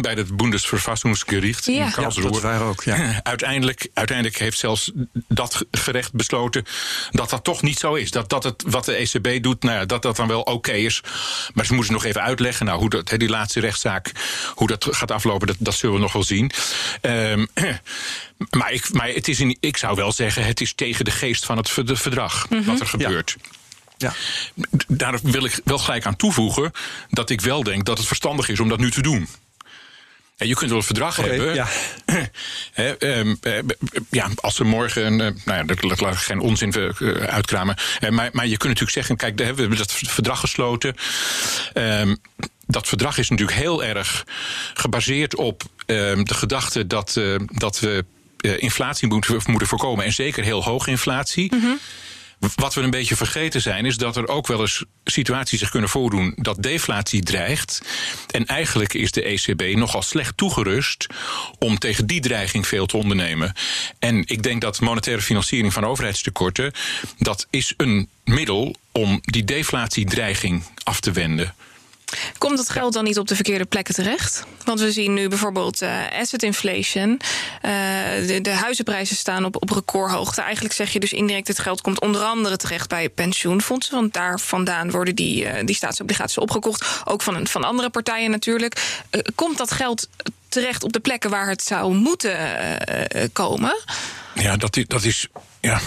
[0.00, 1.84] bij het Bundesverfassungsgericht ja.
[1.84, 2.26] in Karlsruhe.
[2.26, 3.20] Ja, dat waren ook, ja.
[3.22, 4.90] uiteindelijk, uiteindelijk heeft zelfs
[5.28, 6.64] dat gerecht besloten
[7.10, 8.10] dat dat toch niet zo is.
[8.10, 11.02] Dat, dat het wat de ECB doet, nou ja, dat dat dan wel oké is.
[11.54, 14.12] Maar ze moeten nog even uitleggen, nou, hoe dat, die laatste rechtszaak,
[14.54, 16.50] hoe dat gaat aflopen, dat, dat zullen we nog wel zien.
[17.02, 17.48] Um,
[18.50, 21.44] maar, ik, maar het is in, ik zou wel zeggen, het is tegen de geest
[21.44, 22.66] van het verdrag mm -hmm.
[22.66, 23.36] wat er gebeurt.
[23.96, 24.12] Ja.
[24.86, 26.72] Daar wil ik wel gelijk aan toevoegen
[27.10, 29.28] dat ik wel denk dat het verstandig is om dat nu te doen.
[30.36, 31.54] En je kunt wel een verdrag okay, hebben.
[31.54, 31.68] Ja.
[32.72, 33.38] He, um,
[34.10, 35.12] ja, als we morgen.
[35.12, 37.76] Uh, nou ja, dat laat ik geen onzin uh, uitkramen.
[38.08, 40.94] Maar, maar je kunt natuurlijk zeggen: kijk, we hebben dat verdrag gesloten.
[41.74, 42.16] Um,
[42.66, 44.26] dat verdrag is natuurlijk heel erg
[44.74, 48.04] gebaseerd op de gedachte dat, dat we
[48.40, 50.04] inflatie moeten, moeten voorkomen.
[50.04, 51.54] En zeker heel hoge inflatie.
[51.54, 51.78] Mm -hmm.
[52.54, 55.90] Wat we een beetje vergeten zijn, is dat er ook wel eens situaties zich kunnen
[55.90, 57.82] voordoen dat deflatie dreigt.
[58.30, 61.06] En eigenlijk is de ECB nogal slecht toegerust
[61.58, 63.52] om tegen die dreiging veel te ondernemen.
[63.98, 66.72] En ik denk dat monetaire financiering van overheidstekorten,
[67.18, 71.54] dat is een middel om die deflatiedreiging af te wenden.
[72.38, 74.44] Komt dat geld dan niet op de verkeerde plekken terecht?
[74.64, 77.10] Want we zien nu bijvoorbeeld uh, asset inflation.
[77.10, 77.70] Uh,
[78.26, 80.40] de, de, huizenprijzen staan op, op recordhoogte.
[80.40, 83.94] Eigenlijk zeg je dus indirect: het geld komt onder andere terecht bij pensioenfondsen.
[83.94, 87.02] Want daar vandaan worden die, uh, die staatsobligaties opgekocht.
[87.04, 89.00] Ook van, van andere partijen natuurlijk.
[89.34, 90.08] komt dat geld
[90.48, 92.38] terecht op de plekken waar het zou moeten
[93.32, 93.76] komen?
[94.34, 94.86] Ja, dat is.
[94.86, 95.26] Dat is
[95.60, 95.80] ja,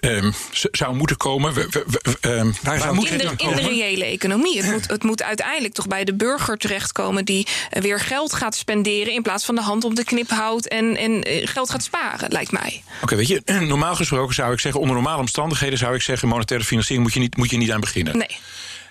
[0.00, 0.32] Um,
[0.72, 1.54] zou moeten komen.
[1.54, 4.62] We, we, we, um, waar zou in, de, in de reële economie.
[4.62, 9.12] Het moet, het moet uiteindelijk toch bij de burger terechtkomen die weer geld gaat spenderen
[9.12, 12.52] in plaats van de hand op de knip houdt en, en geld gaat sparen, lijkt
[12.52, 12.82] mij.
[12.94, 16.28] Oké, okay, weet je, normaal gesproken zou ik zeggen, onder normale omstandigheden zou ik zeggen,
[16.28, 18.18] monetaire financiering moet je niet, moet je niet aan beginnen.
[18.18, 18.36] Nee.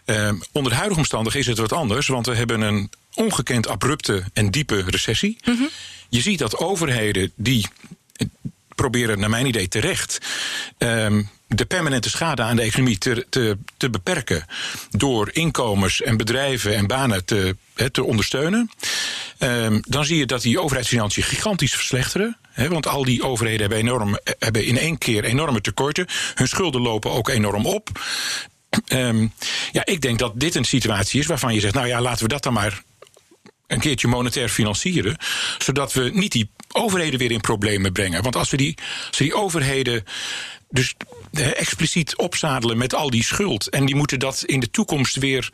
[0.06, 4.24] Um, onder de huidige omstandigheden is het wat anders, want we hebben een ongekend abrupte
[4.34, 5.38] en diepe recessie.
[5.46, 5.70] Mm -hmm.
[6.10, 7.66] Je ziet dat overheden die
[8.78, 10.18] proberen, naar mijn idee terecht,
[10.78, 14.46] um, de permanente schade aan de economie te, te, te beperken.
[14.90, 17.56] door inkomens en bedrijven en banen te,
[17.92, 18.72] te ondersteunen.
[19.40, 22.38] Um, dan zie je dat die overheidsfinanciën gigantisch verslechteren.
[22.70, 26.08] Want al die overheden hebben, enorm, hebben in één keer enorme tekorten.
[26.36, 27.90] Hun schulden lopen ook enorm op.
[28.88, 29.34] Um,
[29.72, 32.30] ja, ik denk dat dit een situatie is waarvan je zegt: nou ja, laten we
[32.30, 32.84] dat dan maar
[33.68, 35.18] een keertje monetair financieren.
[35.58, 38.24] Zodat we niet die overheden weer in problemen brengen.
[38.24, 38.78] Want als we die,
[39.08, 40.04] als we die overheden
[40.70, 40.96] dus
[41.34, 43.70] eh, expliciet opzadelen met al die schuld.
[43.70, 45.50] en die moeten dat in de toekomst weer.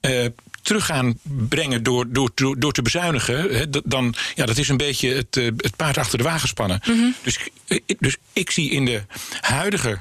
[0.00, 0.26] Uh,
[0.62, 4.76] terug gaan brengen door, door, door, door te bezuinigen, hè, dan ja, dat is een
[4.76, 6.80] beetje het, uh, het paard achter de wagen spannen.
[6.86, 7.14] Mm -hmm.
[7.22, 7.38] dus,
[7.98, 9.02] dus ik zie in de
[9.40, 9.98] huidige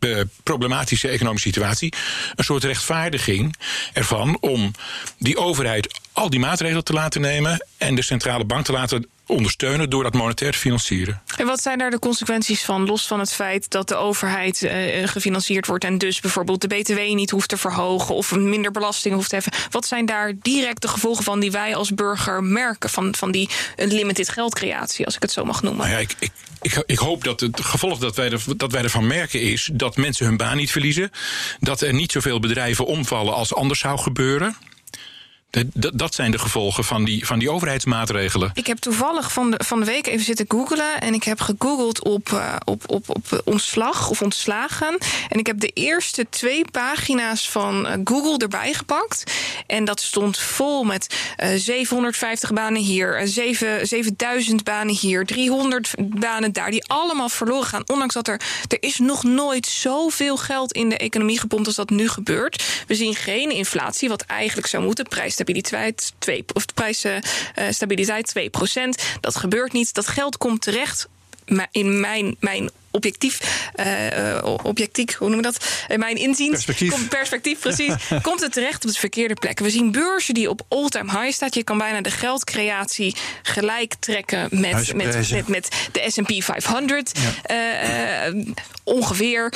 [0.00, 1.92] uh, problematische economische situatie
[2.34, 3.56] een soort rechtvaardiging
[3.92, 4.72] ervan om
[5.18, 9.90] die overheid al die maatregelen te laten nemen en de centrale bank te laten ondersteunen
[9.90, 11.22] door dat monetair te financieren.
[11.36, 14.72] En wat zijn daar de consequenties van, los van het feit dat de overheid uh,
[15.08, 19.28] gefinancierd wordt en dus bijvoorbeeld de BTW niet hoeft te verhogen of minder belasting hoeft
[19.28, 19.52] te heffen?
[19.70, 23.48] Wat zijn daar direct de gevolgen van die wij als burger merken van, van die
[23.76, 25.86] limited geldcreatie, als ik het zo mag noemen?
[25.86, 28.82] Nou ja, ik, ik, ik, ik, hoop dat het gevolg dat wij, er, dat wij
[28.82, 31.10] ervan merken is dat mensen hun baan niet verliezen,
[31.60, 34.56] dat er niet zoveel bedrijven omvallen als anders zou gebeuren.
[35.94, 38.50] Dat zijn de gevolgen van die, van die overheidsmaatregelen.
[38.54, 41.00] Ik heb toevallig van de, van de week even zitten googelen.
[41.00, 44.98] En ik heb gegoogeld op, uh, op, op, op ontslag of ontslagen.
[45.28, 49.32] En ik heb de eerste twee pagina's van uh, Google erbij gepakt.
[49.66, 56.52] En dat stond vol met uh, 750 banen hier, 7, 7000 banen hier, 300 banen
[56.52, 56.70] daar.
[56.70, 57.82] Die allemaal verloren gaan.
[57.86, 61.90] Ondanks dat er, er is nog nooit zoveel geld in de economie gepompt als dat
[61.90, 62.64] nu gebeurt.
[62.86, 65.06] We zien geen inflatie, wat eigenlijk zou moeten.
[65.08, 69.94] Prijs prijsstabiliteit 2%, of de prijsstabiliteit 2% Dat gebeurt niet.
[69.94, 71.08] Dat geld komt terecht
[71.70, 75.68] in mijn, mijn objectief, uh, objectief, hoe noemen we dat?
[75.88, 76.50] In mijn inziens.
[76.50, 76.90] Perspectief.
[76.90, 77.94] Komt, perspectief, precies.
[78.22, 79.58] komt het terecht op de verkeerde plek.
[79.58, 81.48] We zien beurzen die op all-time high staan.
[81.52, 87.12] Je kan bijna de geldcreatie gelijk trekken met, met, met, met, de SP 500.
[87.46, 88.28] Ja.
[88.28, 88.44] Uh,
[88.84, 89.52] ongeveer.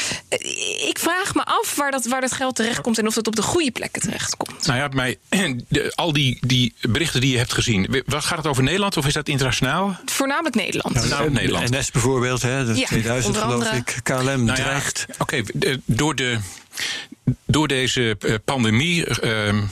[0.89, 3.43] Ik vraag me af waar dat, waar dat geld terechtkomt en of het op de
[3.43, 4.67] goede plekken terechtkomt.
[4.67, 5.19] Nou ja, mij,
[5.95, 9.13] al die, die berichten die je hebt gezien, wat gaat het over Nederland of is
[9.13, 9.97] dat internationaal?
[10.05, 10.95] Voornamelijk Nederland.
[10.95, 11.71] Nou, Voornamelijk Nederland.
[11.71, 14.01] NS bijvoorbeeld, hè, de ja, 2000 geloof ik.
[14.03, 15.05] KLM nou dreigt.
[15.09, 16.39] Ja, Oké, okay, door, de,
[17.47, 19.23] door deze eh, pandemie.
[19.23, 19.63] Uh,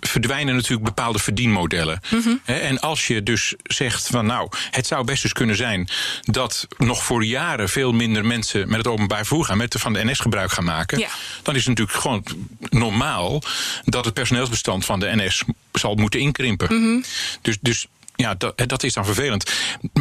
[0.00, 2.00] verdwijnen natuurlijk bepaalde verdienmodellen.
[2.10, 2.34] Mhm.
[2.44, 5.88] En als je dus zegt van nou, het zou best eens kunnen zijn
[6.22, 9.92] dat nog voor jaren veel minder mensen met het openbaar vervoer gaan, met de, van
[9.92, 11.04] de NS gebruik gaan maken,
[11.42, 12.24] dan is het natuurlijk gewoon
[12.58, 13.42] normaal
[13.84, 15.42] dat het personeelsbestand van de NS
[15.72, 16.74] zal moeten inkrimpen.
[16.80, 17.02] Mhm.
[17.42, 17.86] Dus, dus
[18.20, 19.52] ja, dat, dat is dan vervelend.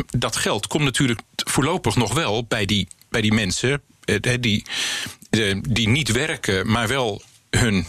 [0.07, 4.65] Dat geld komt natuurlijk voorlopig nog wel bij die, bij die mensen eh, die,
[5.29, 7.85] eh, die niet werken, maar wel hun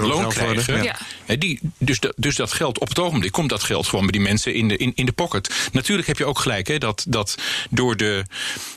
[0.00, 0.82] loon krijgen.
[0.82, 0.96] Ja.
[1.38, 4.20] Die, dus, dat, dus dat geld op het ogenblik komt dat geld gewoon bij die
[4.20, 5.68] mensen in de, in, in de pocket.
[5.72, 7.38] Natuurlijk heb je ook gelijk hè, dat, dat
[7.70, 8.24] door, de,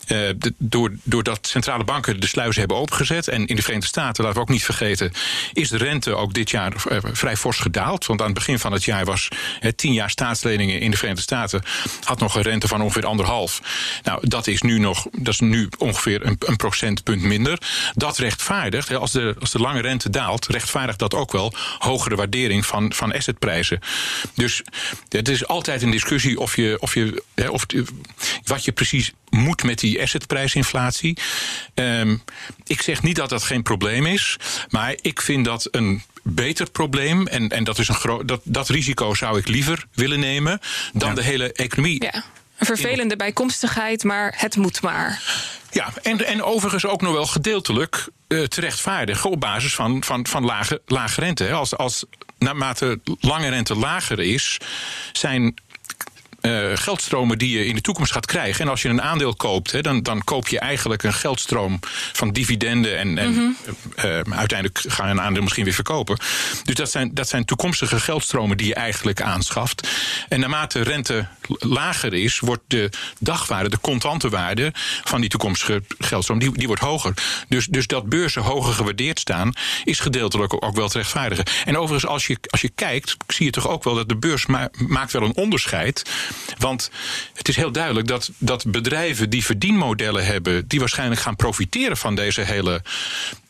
[0.08, 3.28] uh, de, door, doordat centrale banken de sluizen hebben opengezet.
[3.28, 5.12] En in de Verenigde Staten, laten we ook niet vergeten,
[5.54, 8.06] is de rente ook dit jaar uh, vrij fors gedaald.
[8.06, 9.28] Want aan het begin van het jaar was
[9.76, 11.64] tien jaar staatsleningen in de Verenigde Staten
[12.04, 13.62] had nog een rente van ongeveer anderhalf.
[14.04, 17.60] Nou, dat is nu nog, dat is nu ongeveer een, een procentpunt minder.
[17.94, 22.66] Dat rechtvaardigt, als de, als de lange rente daalt, rechtvaardigt dat ook wel hogere waardering
[22.66, 23.80] van, van assetprijzen.
[24.34, 24.62] Dus
[25.10, 27.66] het is altijd een discussie of je, of je, of
[28.44, 31.18] wat je precies moet met die assetprijsinflatie.
[31.74, 32.24] Um,
[32.64, 34.38] ik zeg niet dat dat geen probleem is,
[34.70, 37.28] maar ik vind dat een beter probleem.
[37.28, 40.60] En, en dat, is een groot, dat, dat risico zou ik liever willen nemen
[40.94, 42.04] dan de hele economie.
[42.04, 42.24] Ja.
[42.58, 45.22] Een vervelende bijkomstigheid, maar het moet maar.
[45.78, 50.28] Ja, en, en overigens ook nog wel gedeeltelijk uh, te rechtvaardigen op basis van, van,
[50.28, 51.52] van lage, lage rente.
[51.52, 52.06] Als, als
[52.38, 54.58] naarmate lange rente lager is,
[55.12, 55.56] zijn
[56.42, 58.66] uh, geldstromen die je in de toekomst gaat krijgen.
[58.66, 61.80] En als je een aandeel koopt, hè, dan, dan koop je eigenlijk een geldstroom
[62.14, 62.98] van dividenden.
[62.98, 63.56] En, en mm
[64.30, 66.18] uiteindelijk ga je een aandeel misschien weer verkopen.
[66.64, 69.88] Dus dat zijn, dat zijn toekomstige geldstromen die je eigenlijk aanschaft.
[70.30, 74.72] En naarmate rente lager is, wordt de dagwaarde, de contante waarde
[75.04, 77.14] van die toekomstige geldstroom, die, die wordt hoger.
[77.48, 81.46] Dus, dus dat beurzen hoger gewaardeerd staan, is gedeeltelijk ook wel te rechtvaardigen.
[81.66, 84.46] En overigens, als je, als je kijkt, zie je toch ook wel dat de beurs
[84.88, 86.04] maakt wel een onderscheid
[86.58, 86.92] want
[87.34, 92.16] het is heel duidelijk dat, dat bedrijven die verdienmodellen hebben, die waarschijnlijk gaan profiteren van
[92.16, 92.82] deze hele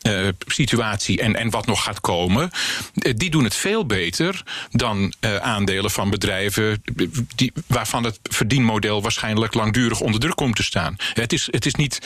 [0.02, 2.50] uh, situatie en, en wat nog gaat komen,
[2.94, 6.82] uh, die doen het veel beter dan uh, aandelen van bedrijven
[7.34, 10.96] die, waarvan het verdienmodel waarschijnlijk langdurig onder druk komt te staan.
[11.12, 11.98] Het is, het is niet,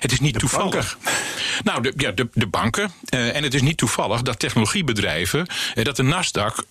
[0.00, 0.98] het is niet toevallig.
[1.64, 2.92] Nou, de, ja, de, de banken.
[3.08, 5.46] en het is niet toevallig dat technologiebedrijven,
[5.82, 6.66] dat de Nasdaq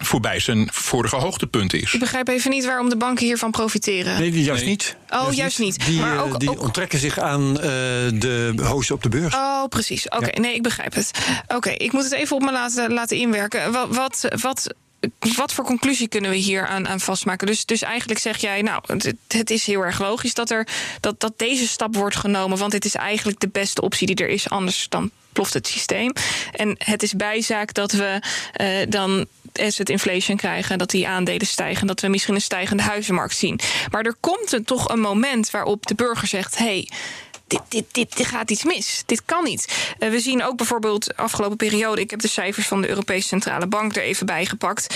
[0.00, 1.92] voorbij zijn vorige hoogtepunt is.
[1.92, 4.20] Ik begrijp even niet waarom de banken hiervan profiteren.
[4.20, 4.96] Nee, die juist niet.
[5.10, 5.86] Oh, juist, niet.
[5.86, 9.34] Die, maar ook, die onttrekken zich aan uh, de hoogste op de beurs.
[9.34, 10.08] Oh, precies.
[10.08, 11.10] Oké, nee, ik begrijp het.
[11.48, 13.72] Oké, ik moet het even op me laten, laten inwerken.
[13.72, 14.74] Wat, wat, wat
[15.36, 17.46] wat voor conclusie kunnen we hier aan, aan vastmaken?
[17.46, 20.66] Dus, dus eigenlijk zeg jij, nou, het, het, is heel erg logisch dat, er,
[21.00, 22.58] dat, dat deze stap wordt genomen.
[22.58, 24.48] Want dit is eigenlijk de beste optie die er is.
[24.48, 26.12] Anders dan ploft het systeem.
[26.52, 28.22] En het is bijzaak dat we
[28.60, 33.36] uh, dan asset inflation krijgen, dat die aandelen stijgen, dat we misschien een stijgende huizenmarkt
[33.36, 33.60] zien.
[33.90, 36.88] Maar er komt er toch een moment waarop de burger zegt: hey,
[37.46, 39.02] dit, dit, dit, dit, gaat iets mis.
[39.06, 39.94] Dit kan niet.
[39.98, 43.66] Uh, we zien ook bijvoorbeeld afgelopen periode, ik heb de cijfers van de Europese Centrale
[43.66, 44.94] Bank er even bij gepakt.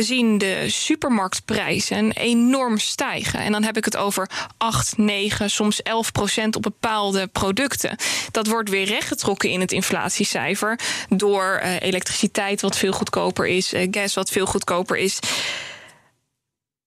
[0.00, 3.40] We zien de supermarktprijzen enorm stijgen.
[3.40, 7.96] En dan heb ik het over 8, 9, soms 11 procent op bepaalde producten.
[8.30, 10.78] Dat wordt weer rechtgetrokken in het inflatiecijfer
[11.08, 15.18] door uh, elektriciteit, wat veel goedkoper is, uh, gas, wat veel goedkoper is.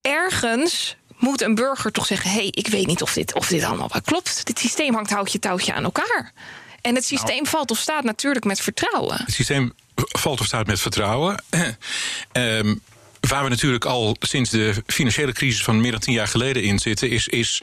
[0.01, 3.63] Ergens moet een burger toch zeggen: hé, hey, ik weet niet of dit, of dit
[3.63, 4.45] allemaal wel klopt.
[4.45, 6.33] Dit systeem hangt houtje touwtje aan elkaar.
[6.81, 7.47] En het systeem nou.
[7.47, 9.17] valt of staat natuurlijk met vertrouwen.
[9.17, 11.43] Het systeem valt of staat met vertrouwen.
[12.33, 12.81] um,
[13.29, 16.79] Waar we natuurlijk al sinds de financiële crisis van meer dan tien jaar geleden in
[16.79, 17.61] zitten, is, is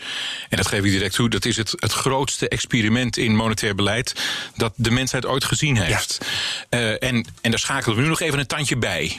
[0.48, 4.14] en dat geef ik direct toe, dat is het, het grootste experiment in monetair beleid
[4.56, 6.18] dat de mensheid ooit gezien heeft.
[6.70, 6.78] Ja.
[6.78, 9.16] Uh, en, en daar schakelen we nu nog even een tandje bij.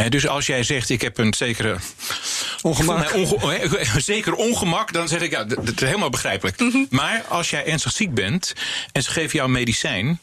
[0.00, 1.76] Uh, dus als jij zegt, ik heb een zekere
[2.62, 3.14] ongemak.
[3.14, 6.60] Onge, zeker ongemak, dan zeg ik, ja, dat, is helemaal begrijpelijk.
[6.60, 6.86] Mm -hmm.
[6.90, 8.52] Maar als jij ernstig ziek bent
[8.92, 10.20] en ze geven jou medicijn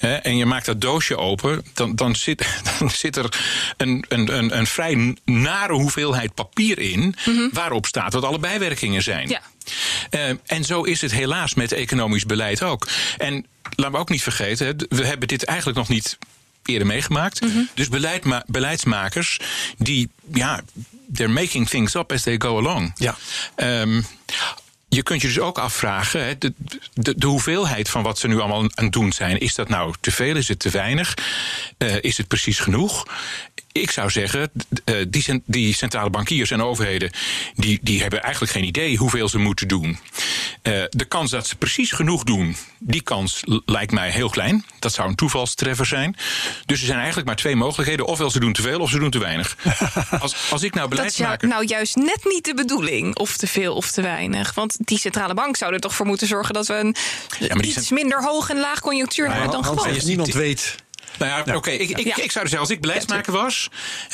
[0.00, 2.46] uh, en je maakt dat doosje open, dan, dan, zit,
[2.78, 3.28] dan zit er
[3.76, 4.81] een, een, een, een vrij
[5.24, 7.14] nare hoeveelheid papier in.
[7.24, 7.48] Mhm.
[7.52, 9.28] waarop staat wat alle bijwerkingen zijn.
[9.28, 9.40] Ja.
[10.10, 12.88] Uh, en zo is het helaas met economisch beleid ook.
[13.18, 16.18] En laten we ook niet vergeten, we hebben dit eigenlijk nog niet
[16.64, 17.40] eerder meegemaakt.
[17.40, 17.68] Mm -hmm.
[17.74, 19.38] Dus beleid, beleidsmakers
[19.78, 20.60] die, ja,
[21.12, 22.92] they're making things up as they go along.
[22.94, 23.16] Ja.
[23.56, 24.06] Um,
[24.88, 26.52] je kunt je dus ook afvragen, hè, de,
[26.94, 29.38] de, de, hoeveelheid van wat ze nu allemaal aan het doen zijn.
[29.38, 30.36] Is dat nou te veel?
[30.36, 31.14] Is het te weinig?
[31.78, 33.06] Uh, is het precies genoeg?
[33.72, 34.50] Ik zou zeggen,
[34.84, 37.10] uh, die, die, centrale bankiers en overheden...
[37.54, 39.98] Die, die hebben eigenlijk geen idee hoeveel ze moeten doen.
[40.62, 44.64] Uh, de kans dat ze precies genoeg doen, die kans lijkt mij heel klein.
[44.78, 46.16] Dat zou een toevalstreffer zijn.
[46.66, 48.06] Dus er zijn eigenlijk maar twee mogelijkheden.
[48.06, 49.56] Ofwel ze doen te veel of ze doen te weinig.
[50.20, 51.38] Als, als ik nou beleidsmaker...
[51.38, 54.54] Dat is nou juist net niet de bedoeling, of te veel of te weinig.
[54.54, 56.54] Want die centrale bank zou er toch voor moeten zorgen...
[56.54, 56.96] dat we een
[57.38, 59.88] ja, iets minder hoog en laag conjunctuur ja, hebben dan gewoon.
[59.88, 60.76] Als niemand weet
[61.18, 61.56] nou ja, oké.
[61.56, 62.16] Okay, ik, ik, ja.
[62.16, 63.68] ik, zou zeggen, als ik beleidsmaker was,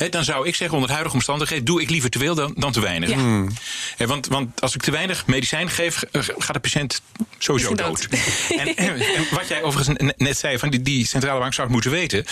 [0.09, 2.81] dan zou ik zeggen, onder huidige omstandigheden, doe ik liever te veel dan, dan te
[2.81, 3.11] weinig.
[3.11, 3.49] Hmm.
[3.97, 7.01] He, want, want als ik te weinig medicijn geef, gaat de patiënt
[7.37, 8.07] sowieso dood.
[8.59, 11.75] en, en, en, wat jij overigens net zei, van die, die centrale bank zou het
[11.75, 12.25] moeten weten.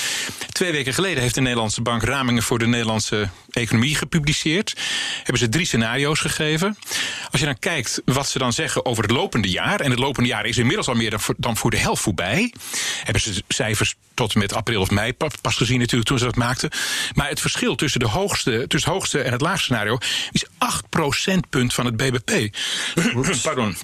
[0.52, 3.30] Twee weken geleden heeft de Nederlandse bank ramingen voor de Nederlandse
[3.60, 4.76] economie gepubliceerd.
[5.18, 6.78] Hebben ze drie scenario's gegeven.
[7.32, 10.30] Als je dan kijkt wat ze dan zeggen over het lopende jaar, en het lopende
[10.30, 12.54] jaar is inmiddels al meer dan voor, de helft voorbij,
[13.04, 16.70] hebben ze cijfers tot met april of mei pas gezien natuurlijk toen ze dat maakten.
[17.14, 19.98] Maar het verschil tussen, de hoogste, tussen het hoogste en het laagste scenario
[20.32, 22.56] is 8 procentpunt van het BBP.
[23.42, 23.76] Pardon.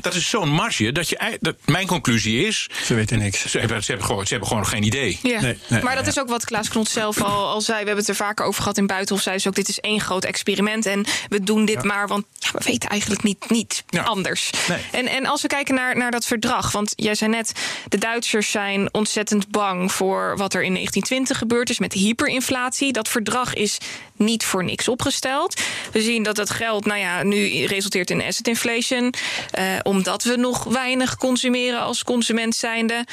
[0.00, 1.38] Dat is zo'n marge dat je.
[1.40, 2.68] Dat, mijn conclusie is.
[2.84, 3.50] Ze weten niks.
[3.50, 5.18] Ze hebben, ze hebben, gewoon, ze hebben gewoon nog geen idee.
[5.22, 5.40] Ja.
[5.40, 6.10] Nee, nee, maar dat ja.
[6.10, 7.78] is ook wat Klaas Knot zelf al, al zei.
[7.78, 9.22] We hebben het er vaker over gehad in Buitenhof.
[9.22, 10.86] Zei ze ook: dit is één groot experiment.
[10.86, 11.82] En we doen dit ja.
[11.82, 14.50] maar, want we weten eigenlijk niet, niet anders.
[14.68, 14.78] Nee.
[14.92, 16.72] En, en als we kijken naar, naar dat verdrag.
[16.72, 17.52] Want jij zei net:
[17.88, 22.92] de Duitsers zijn ontzettend bang voor wat er in 1920 gebeurd is met hyperinflatie.
[22.92, 23.78] Dat verdrag is
[24.18, 25.60] niet voor niks opgesteld.
[25.92, 29.14] We zien dat het geld, nou ja, nu resulteert in asset inflation.
[29.58, 33.06] Uh, omdat we nog weinig consumeren als consument zijnde.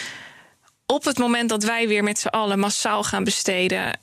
[0.86, 4.00] Op het moment dat wij weer met z'n allen massaal gaan besteden.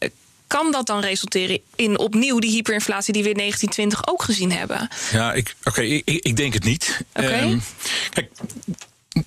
[0.46, 4.88] Kan dat dan resulteren in opnieuw die hyperinflatie die we in 1920 ook gezien hebben?
[5.12, 7.04] Ja, ik, oké, okay, ik, ik, denk het niet.
[7.14, 7.42] Okay.
[7.42, 7.62] Um,
[8.10, 8.30] kijk,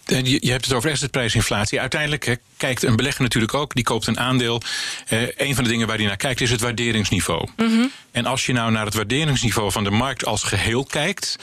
[0.05, 1.79] je, je hebt het over assetprijsinflatie.
[1.79, 4.61] Uiteindelijk he, kijkt een belegger natuurlijk ook, die koopt een aandeel.
[5.07, 7.47] Eh, een van de dingen waar hij naar kijkt is het waarderingsniveau.
[7.57, 7.91] Mm -hmm.
[8.11, 11.35] En als je nou naar het waarderingsniveau van de markt als geheel kijkt,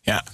[0.00, 0.24] ja,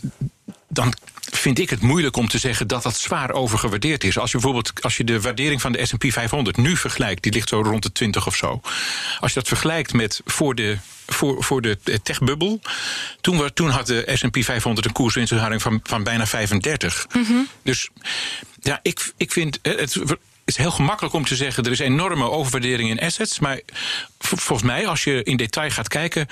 [0.69, 0.95] dan
[1.31, 4.19] vind ik het moeilijk om te zeggen dat dat zwaar overgewaardeerd is.
[4.19, 7.49] Als je bijvoorbeeld als je de waardering van de S&P 500 nu vergelijkt, die ligt
[7.49, 8.61] zo rond de 20 of zo.
[9.21, 12.61] Als je dat vergelijkt met voor de voor, voor de techbubbel.
[13.21, 17.07] Toen, toen had de S&P 500 een koerswinstverhouding van, van bijna 35.
[17.13, 17.49] Mm -hmm.
[17.63, 17.89] Dus
[18.61, 19.97] ja, ik, ik vind het
[20.45, 21.65] is heel gemakkelijk om te zeggen...
[21.65, 23.39] er is enorme overwaardering in assets.
[23.39, 23.61] Maar
[24.19, 26.27] volgens mij, als je in detail gaat kijken...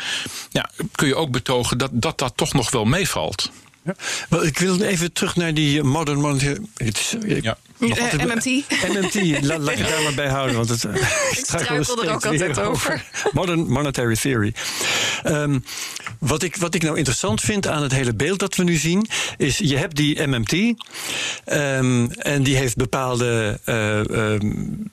[0.50, 3.50] Ja, kun je ook betogen dat, dat dat toch nog wel meevalt.
[3.84, 3.94] Ja.
[4.28, 6.60] Wel, ik wil even terug naar die modern monetary...
[6.76, 7.58] Het is, ik, ja.
[7.78, 8.44] Uh, MMT.
[8.88, 10.56] MMT, laat, laat ik daar maar bij houden.
[10.56, 12.62] Want het, ik struikel er ook altijd over.
[12.66, 13.04] over.
[13.32, 14.54] Modern monetary theory.
[15.26, 15.64] Um,
[16.18, 19.06] wat, ik, wat ik nou interessant vind aan het hele beeld dat we nu zien...
[19.36, 20.52] is je hebt die MMT.
[20.52, 23.60] Um, en die heeft bepaalde...
[23.66, 23.98] Uh,
[24.32, 24.90] um,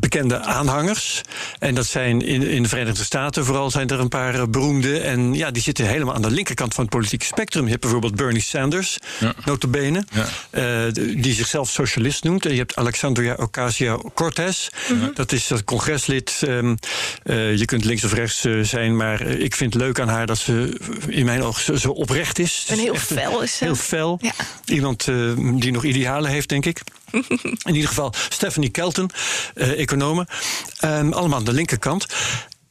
[0.00, 1.20] bekende aanhangers.
[1.58, 4.98] En dat zijn in, in de Verenigde Staten vooral zijn er een paar beroemde.
[4.98, 7.64] En ja, die zitten helemaal aan de linkerkant van het politieke spectrum.
[7.64, 9.34] Je hebt bijvoorbeeld Bernie Sanders, ja.
[9.44, 10.04] notabene,
[10.50, 10.86] ja.
[10.86, 10.92] uh,
[11.22, 12.46] die zichzelf socialist noemt.
[12.46, 14.68] En je hebt Alexandria Ocasio-Cortez.
[15.14, 16.40] Dat is dat congreslid.
[16.44, 16.76] Um,
[17.24, 20.26] uh, je kunt links of rechts uh, zijn, maar ik vind het leuk aan haar
[20.26, 22.66] dat ze in mijn ogen zo, zo oprecht is.
[22.68, 23.64] En heel fel is ze.
[23.64, 24.18] Heel fel.
[24.22, 24.32] Ja.
[24.64, 25.04] Iemand
[25.54, 26.80] die nog idealen heeft, denk ik.
[27.68, 29.10] In ieder geval Stephanie Kelton,
[29.54, 30.26] uh, economen.
[30.84, 32.06] Um, allemaal aan de linkerkant.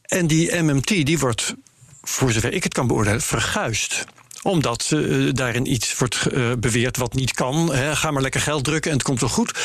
[0.02, 1.54] En die MMT die wordt,
[2.02, 4.04] voor zover ik het kan beoordelen, verguisd
[4.42, 7.74] omdat uh, daarin iets wordt uh, beweerd wat niet kan.
[7.74, 7.96] Hè.
[7.96, 9.58] Ga maar lekker geld drukken en het komt wel goed.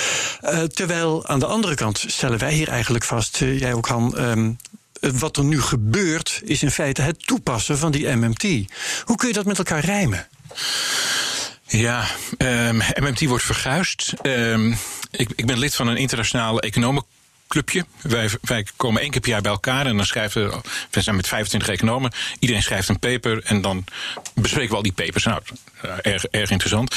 [0.44, 4.22] Uh, terwijl aan de andere kant stellen wij hier eigenlijk vast, jij ook Han.
[4.22, 4.58] Um,
[5.12, 8.44] wat er nu gebeurt, is in feite het toepassen van die MMT.
[9.04, 10.28] Hoe kun je dat met elkaar rijmen?
[11.78, 12.06] Ja,
[13.02, 14.14] MMT wordt verguisd.
[14.22, 14.78] Um,
[15.12, 17.04] ik, ik, ben lid van een internationale economen.
[17.48, 17.86] Clubje.
[18.02, 21.02] Wij, wij, komen één keer per jaar bij elkaar en dan schrijven we.
[21.02, 22.12] zijn met 25 economen.
[22.40, 23.86] Iedereen schrijft een paper en dan
[24.34, 25.24] bespreken we al die papers.
[25.24, 25.42] Nou,
[26.02, 26.96] erg, erg interessant.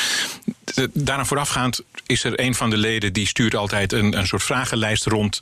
[0.93, 5.07] Daaraan voorafgaand is er een van de leden die stuurt altijd een, een soort vragenlijst
[5.07, 5.41] rond.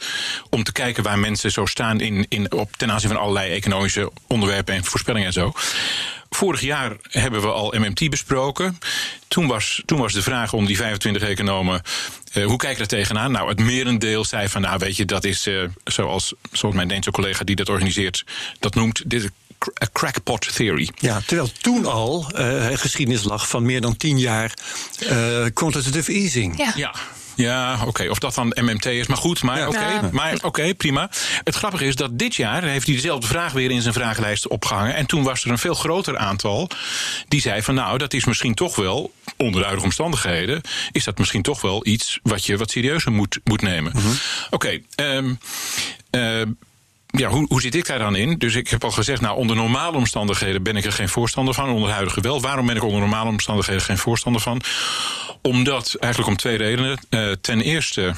[0.51, 4.11] om te kijken waar mensen zo staan in, in, op, ten aanzien van allerlei economische
[4.27, 5.53] onderwerpen en voorspellingen en zo.
[6.35, 8.79] Vorig jaar hebben we al MMT besproken.
[9.29, 11.83] Toen was, toen was de vraag om die 25 economen.
[12.33, 13.33] Uh, hoe kijken er tegenaan?
[13.33, 17.11] Nou, het merendeel zei van, nou weet je, dat is uh, zoals, zoals mijn Deense
[17.11, 18.25] collega die dat organiseert,
[18.59, 19.11] dat noemt.
[19.11, 19.31] Dit
[19.83, 20.91] a crackpot theory.
[20.95, 24.55] Ja, terwijl toen al uh, geschiedenis lag van meer dan tien jaar
[25.03, 26.59] uh, quantitative easing.
[26.59, 26.73] Ja.
[26.77, 26.95] ja.
[27.37, 28.09] Ja, oké.
[28.09, 29.07] Of dat dan MMT is.
[29.07, 31.11] Maar goed, maar oké, maar oké, prima.
[31.45, 34.95] Het grappige is dat dit jaar heeft hij dezelfde vraag weer in zijn vragenlijst opgehangen.
[34.95, 36.69] En toen was er een veel groter aantal
[37.29, 40.61] die zei van nou, dat is misschien toch wel, onder de huidige omstandigheden,
[40.93, 43.93] is dat misschien toch wel iets wat je wat serieuzer moet, moet nemen.
[43.95, 44.09] Mhm.
[44.51, 45.39] Oké, um,
[47.17, 48.39] ja, hoe, hoe zit ik daar dan in?
[48.39, 51.69] Dus ik heb al gezegd, nou, onder normale omstandigheden ben ik er geen voorstander van.
[51.69, 52.41] Onder huidige wel.
[52.41, 54.61] Waarom ben ik onder normale omstandigheden geen voorstander van?
[55.43, 56.99] Omdat, eigenlijk om twee redenen.
[57.11, 58.15] Uh, ten eerste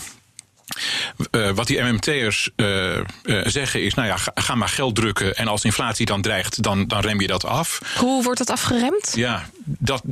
[1.31, 3.03] uh, wat die MMT'ers uh, uh,
[3.45, 6.87] zeggen is, nou ja, ga, ga, maar geld drukken en als inflatie dan dreigt, dan,
[6.87, 7.81] dan rem je dat af.
[7.99, 9.13] Hoe wordt dat afgeremd?
[9.15, 10.03] Ja, dat,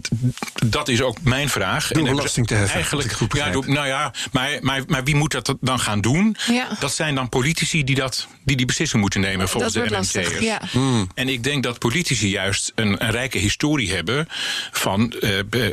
[0.66, 1.88] dat is ook mijn vraag.
[1.88, 2.74] Door belasting te heffen.
[2.74, 6.36] Eigenlijk, goed ja, nou ja, maar, maar, maar wie moet dat dan gaan doen?
[6.46, 6.68] Ja.
[6.80, 10.38] Dat zijn dan politici die, dat, die die beslissing moeten nemen volgens dat de MMT'ers.
[10.38, 10.60] Ja.
[10.70, 11.10] Hmm.
[11.14, 14.26] En ik denk dat politici juist een, een rijke historie hebben
[14.70, 15.12] van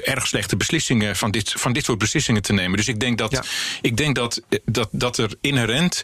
[0.03, 2.77] erg slechte beslissingen, van dit, van dit soort beslissingen te nemen.
[2.77, 3.43] Dus ik denk dat, ja.
[3.81, 6.03] ik denk dat dat, dat er inherent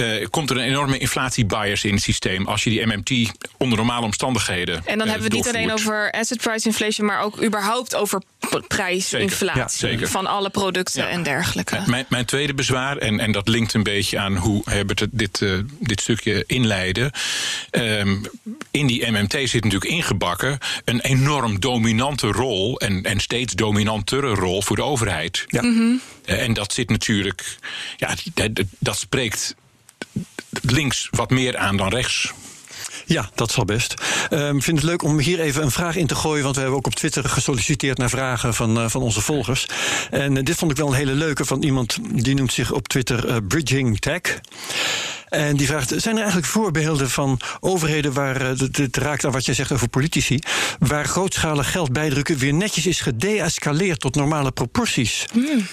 [0.00, 4.04] uh, komt er een enorme inflatiebias in het systeem als je die MMT onder normale
[4.04, 4.74] omstandigheden.
[4.74, 7.94] En dan uh, hebben we het niet alleen over asset price inflation, maar ook überhaupt
[7.94, 8.22] over
[8.68, 11.08] prijsinflatie ja, van alle producten ja.
[11.08, 11.82] en dergelijke.
[11.86, 15.58] Mijn, mijn, tweede bezwaar, en, en dat linkt een beetje aan hoe Herbert dit, uh,
[15.78, 17.10] dit stukje inleiden.
[17.70, 18.26] Um,
[18.70, 24.62] in die MMT zit natuurlijk ingebakken een enorm dominante rol en, en steeds dominantere rol
[24.62, 25.44] voor de overheid.
[25.46, 25.62] Ja.
[25.62, 26.00] Mm -hmm.
[26.24, 27.56] en dat zit natuurlijk,
[27.96, 29.54] ja, dat, dat spreekt
[30.62, 32.32] links wat meer aan dan rechts.
[33.06, 33.94] Ja, dat zal best.
[34.30, 36.42] Um, ik vind het leuk om hier even een vraag in te gooien.
[36.42, 39.66] Want we hebben ook op Twitter gesolliciteerd naar vragen van, uh, van onze volgers.
[40.10, 42.88] En uh, dit vond ik wel een hele leuke van iemand die noemt zich op
[42.88, 44.40] Twitter uh, Bridging Tech.
[45.28, 49.54] En die vraagt: zijn er eigenlijk voorbeelden van overheden waar het raakt aan wat jij
[49.54, 50.38] zegt over politici,
[50.78, 55.24] waar grootschalig geld bijdrukken weer netjes is gedeescaleerd tot normale proporties?
[55.34, 55.66] Mm.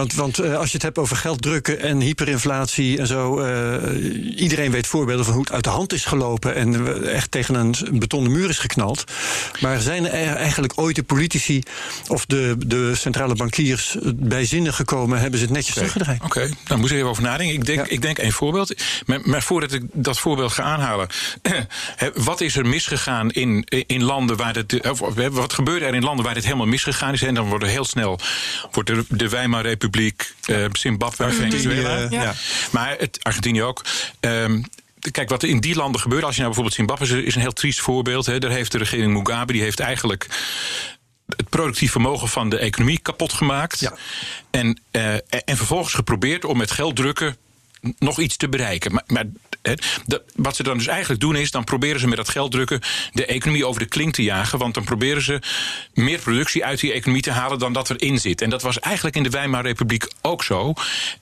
[0.00, 3.40] Want, want uh, als je het hebt over geld drukken en hyperinflatie en zo.
[3.40, 6.54] Uh, iedereen weet voorbeelden van hoe het uit de hand is gelopen.
[6.54, 9.04] en echt tegen een betonnen muur is geknald.
[9.60, 11.62] Maar zijn er eigenlijk ooit de politici
[12.08, 15.20] of de, de centrale bankiers bij zinnen gekomen?
[15.20, 15.88] hebben ze het netjes okay.
[15.88, 16.22] teruggedraaid?
[16.24, 16.54] Oké, okay.
[16.64, 17.54] daar moet ik even over nadenken.
[17.54, 17.92] Ik denk, ja.
[17.92, 18.74] ik denk één voorbeeld.
[19.06, 21.08] Maar, maar, voordat ik dat voorbeeld ga aanhalen.
[22.14, 24.90] wat is er misgegaan in, in landen waar het.
[24.90, 27.22] Of, wat gebeurde er in landen waar dit helemaal misgegaan is?
[27.22, 28.18] En dan worden heel snel.
[28.72, 29.88] wordt de, de Weimar Republiek.
[29.96, 31.96] Uh, Zimbabwe, Venezuela.
[31.98, 32.22] Ja.
[32.22, 32.34] Ja.
[32.70, 33.84] Maar het, Argentinië ook.
[34.20, 34.64] Um,
[35.10, 37.52] Kijk, wat er in die landen gebeurt, als je nou bijvoorbeeld Zimbabwe is een heel
[37.52, 38.26] triest voorbeeld.
[38.26, 38.38] Hè.
[38.38, 40.26] Daar heeft de regering Mugabe, die heeft eigenlijk
[41.36, 43.80] het productief vermogen van de economie kapot gemaakt.
[43.80, 43.94] Ja.
[44.50, 47.36] En, uh, en vervolgens geprobeerd om met geld drukken
[47.98, 48.92] nog iets te bereiken.
[48.92, 49.24] Maar, maar
[50.34, 52.80] wat ze dan dus eigenlijk doen is, dan proberen ze met dat geld drukken
[53.12, 54.58] de economie over de klink te jagen.
[54.58, 55.42] Want dan proberen ze
[55.94, 58.42] meer productie uit die economie te halen dan dat erin zit.
[58.42, 60.72] En dat was eigenlijk in de Weimar Republiek ook zo.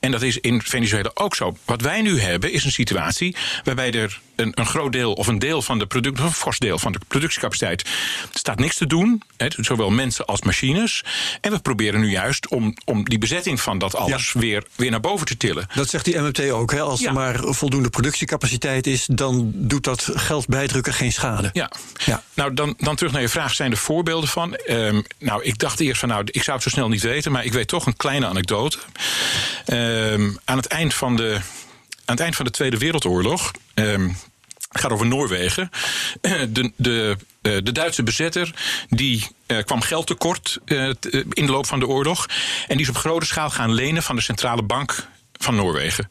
[0.00, 1.56] En dat is in Venezuela ook zo.
[1.64, 5.38] Wat wij nu hebben is een situatie waarbij er een, een groot deel of een
[5.38, 7.88] deel van de product, een fors deel van de productiecapaciteit
[8.32, 9.22] staat niks te doen.
[9.36, 11.04] He, zowel mensen als machines.
[11.40, 14.40] En we proberen nu juist om, om die bezetting van dat alles ja.
[14.40, 15.66] weer, weer naar boven te tillen.
[15.74, 16.72] Dat zegt die MMT ook.
[16.72, 16.80] Hè?
[16.80, 17.06] Als ja.
[17.06, 21.50] er maar voldoende productiecapaciteit is, dan doet dat geld bijdrukken geen schade.
[21.52, 21.70] Ja.
[22.04, 22.22] ja.
[22.34, 23.54] Nou, dan, dan terug naar je vraag.
[23.54, 24.58] Zijn er voorbeelden van?
[24.66, 27.44] Um, nou, ik dacht eerst van, nou, ik zou het zo snel niet weten, maar
[27.44, 28.78] ik weet toch een kleine anekdote.
[29.66, 31.40] Um, aan het eind van de
[32.04, 33.50] aan het eind van de Tweede Wereldoorlog.
[33.74, 34.27] Um, het
[34.68, 35.70] gaat over Noorwegen.
[36.52, 38.54] De, de, de Duitse bezetter
[38.88, 40.90] die uh, kwam geld tekort uh,
[41.30, 42.26] in de loop van de oorlog.
[42.66, 46.10] En die is op grote schaal gaan lenen van de centrale bank van Noorwegen.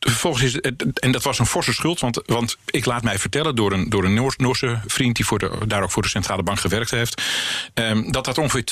[0.00, 0.60] Vervolgens is
[0.94, 4.04] en dat was een forse schuld, want, want ik laat mij vertellen door een, door
[4.04, 7.22] een Noors, Noorse vriend die voor de, daar ook voor de centrale bank gewerkt heeft,
[7.74, 8.64] um, dat dat ongeveer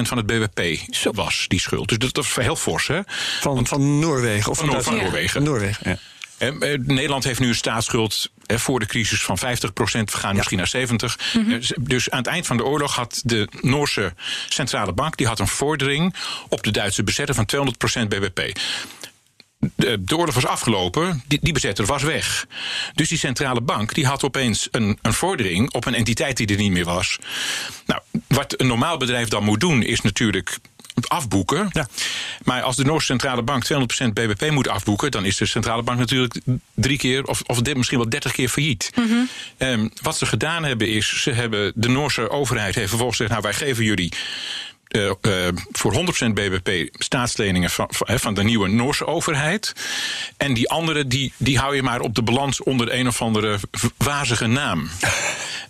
[0.00, 0.80] 200% van het BBP
[1.14, 1.88] was, die schuld.
[1.88, 3.00] Dus dat, dat is heel fors, hè?
[3.40, 4.50] Van, want, van Noorwegen?
[4.50, 4.96] Of van, van.
[4.96, 5.42] Noorwegen.
[5.42, 5.98] Noorwegen, ja.
[6.40, 10.12] En, uh, Nederland heeft nu een staatsschuld eh, voor de crisis van 50 procent.
[10.12, 10.36] We gaan ja.
[10.36, 11.18] misschien naar 70.
[11.34, 11.60] Mm -hmm.
[11.78, 14.14] Dus aan het eind van de oorlog had de Noorse
[14.48, 16.14] centrale bank die had een vordering
[16.48, 18.52] op de Duitse bezetter van 200 procent BBP
[19.76, 22.46] de, de oorlog was afgelopen, die, die bezetter was weg.
[22.94, 26.56] Dus die centrale bank die had opeens een, een vordering op een entiteit die er
[26.56, 27.18] niet meer was.
[27.86, 30.58] Nou, wat een normaal bedrijf dan moet doen, is natuurlijk
[31.08, 31.68] afboeken.
[31.72, 31.88] Ja.
[32.44, 35.98] Maar als de Noorse centrale bank 200% BBP moet afboeken, dan is de centrale bank
[35.98, 36.34] natuurlijk
[36.74, 38.90] drie keer of, of misschien wel 30 keer failliet.
[38.94, 39.28] Mm -hmm.
[39.58, 43.52] um, wat ze gedaan hebben is, ze hebben de Noorse overheid heeft vervolgens gezegd, nou
[43.52, 44.12] wij geven jullie
[44.90, 45.96] uh, uh, voor 100%
[46.32, 49.72] BBP staatsleningen van, van, de nieuwe Noorse overheid.
[50.36, 53.58] En die andere, die, die hou je maar op de balans onder een of andere
[53.96, 54.88] wazige naam.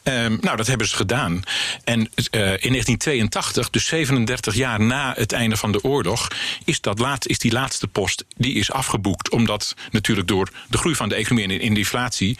[0.02, 1.42] Um, nou, dat hebben ze gedaan.
[1.84, 2.06] En uh,
[2.40, 6.28] in 1982, dus 37 jaar na het einde van de oorlog,
[6.64, 9.30] is, dat laat, is die laatste post die is afgeboekt.
[9.30, 12.38] Omdat natuurlijk door de groei van de economie en in de inflatie,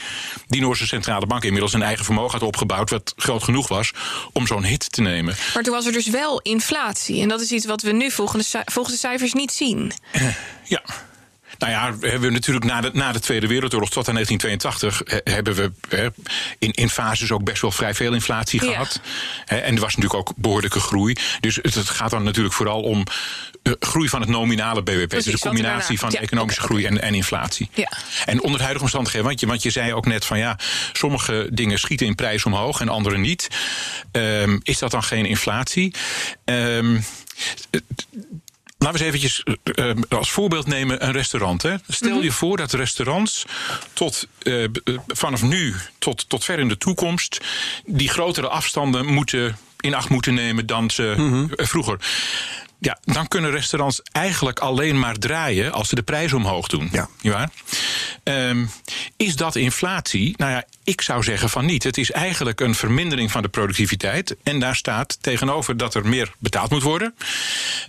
[0.48, 3.90] die Noorse centrale bank inmiddels een eigen vermogen had opgebouwd, wat groot genoeg was
[4.32, 5.34] om zo'n hit te nemen.
[5.54, 6.69] Maar toen was er dus wel inflatie.
[7.20, 9.92] En dat is iets wat we nu volgens de, cijfers niet zien.
[10.64, 10.82] Ja.
[11.60, 15.54] Nou ja, we hebben natuurlijk na de, na de Tweede Wereldoorlog tot aan 1982 hebben
[15.54, 16.12] we
[16.58, 19.00] in, in fases ook best wel vrij veel inflatie gehad.
[19.46, 21.16] En er was natuurlijk ook behoorlijke groei.
[21.40, 23.04] Dus het, het gaat dan natuurlijk vooral om
[23.62, 25.08] uh, groei van het nominale BBP.
[25.08, 27.68] Precies, dus de combinatie van ja, economische okay, groei en, en inflatie.
[27.74, 27.92] Ja.
[28.24, 30.58] En onder de huidige omstandigheden, want je, want je zei ook net van ja,
[30.92, 33.48] sommige dingen schieten in prijs omhoog en andere niet.
[34.12, 35.94] Um, is dat dan geen inflatie?
[36.44, 37.04] Um,
[38.80, 39.42] Laten we eens eventjes
[39.74, 41.62] uh, als voorbeeld nemen een restaurant.
[41.62, 41.74] Hè.
[41.88, 42.24] Stel mm -hmm.
[42.24, 43.44] je voor dat restaurants
[43.92, 44.68] tot, uh,
[45.06, 47.40] vanaf nu tot, tot ver in de toekomst...
[47.84, 51.50] die grotere afstanden moeten, in acht moeten nemen dan ze mm -hmm.
[51.54, 51.98] vroeger.
[52.78, 56.88] Ja, dan kunnen restaurants eigenlijk alleen maar draaien als ze de prijs omhoog doen.
[56.92, 57.08] Ja.
[57.20, 57.50] ja?
[58.24, 58.70] Um,
[59.16, 60.34] is dat inflatie?
[60.36, 61.82] Nou ja, ik zou zeggen van niet.
[61.82, 64.36] Het is eigenlijk een vermindering van de productiviteit.
[64.42, 67.14] En daar staat tegenover dat er meer betaald moet worden.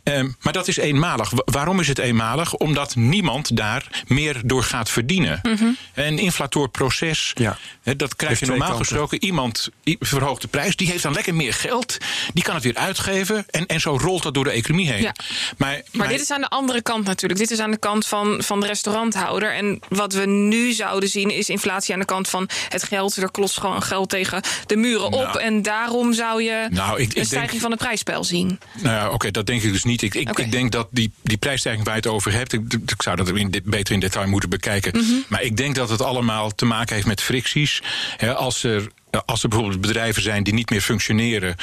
[0.04, 1.32] Um, maar dat is eenmalig.
[1.46, 2.54] Waarom is het eenmalig?
[2.56, 5.40] Omdat niemand daar meer door gaat verdienen.
[5.44, 5.78] Mm -hmm.
[5.94, 7.58] Een inflatorproces, ja.
[7.98, 9.24] dat krijg je normaal gesproken.
[9.24, 11.98] Iemand verhoogt de prijs, die heeft dan lekker meer geld.
[12.34, 13.46] Die kan het weer uitgeven.
[13.50, 15.02] En, en zo rolt dat door de economie heen.
[15.02, 15.14] Ja.
[15.58, 17.40] Maar, maar, maar, dit is aan de andere kant natuurlijk.
[17.40, 19.54] Dit is aan de kant van, van de restauranthouder.
[19.54, 23.16] En wat we nu zouden zien is inflatie aan de kant van het geld.
[23.18, 25.24] Er klost gewoon geld tegen de muren op.
[25.24, 28.60] Nou, en daarom zou je nou, ik, ik een stijging denk, van het prijsspel zien.
[28.82, 30.02] Nou ja, oké, okay, dat denk ik dus niet.
[30.02, 30.46] Ik, ik, okay.
[30.46, 32.54] ik, denk dat die, die prijsstijging waar je het over hebt...
[32.54, 34.98] ik, ik zou dat in, beter in detail moeten bekijken.
[34.98, 35.26] Mm -hmm.
[35.28, 37.82] Maar ik denk dat het allemaal te maken heeft met fricties.
[38.18, 38.88] He, als er
[39.26, 41.56] als er bijvoorbeeld bedrijven zijn die niet meer functioneren,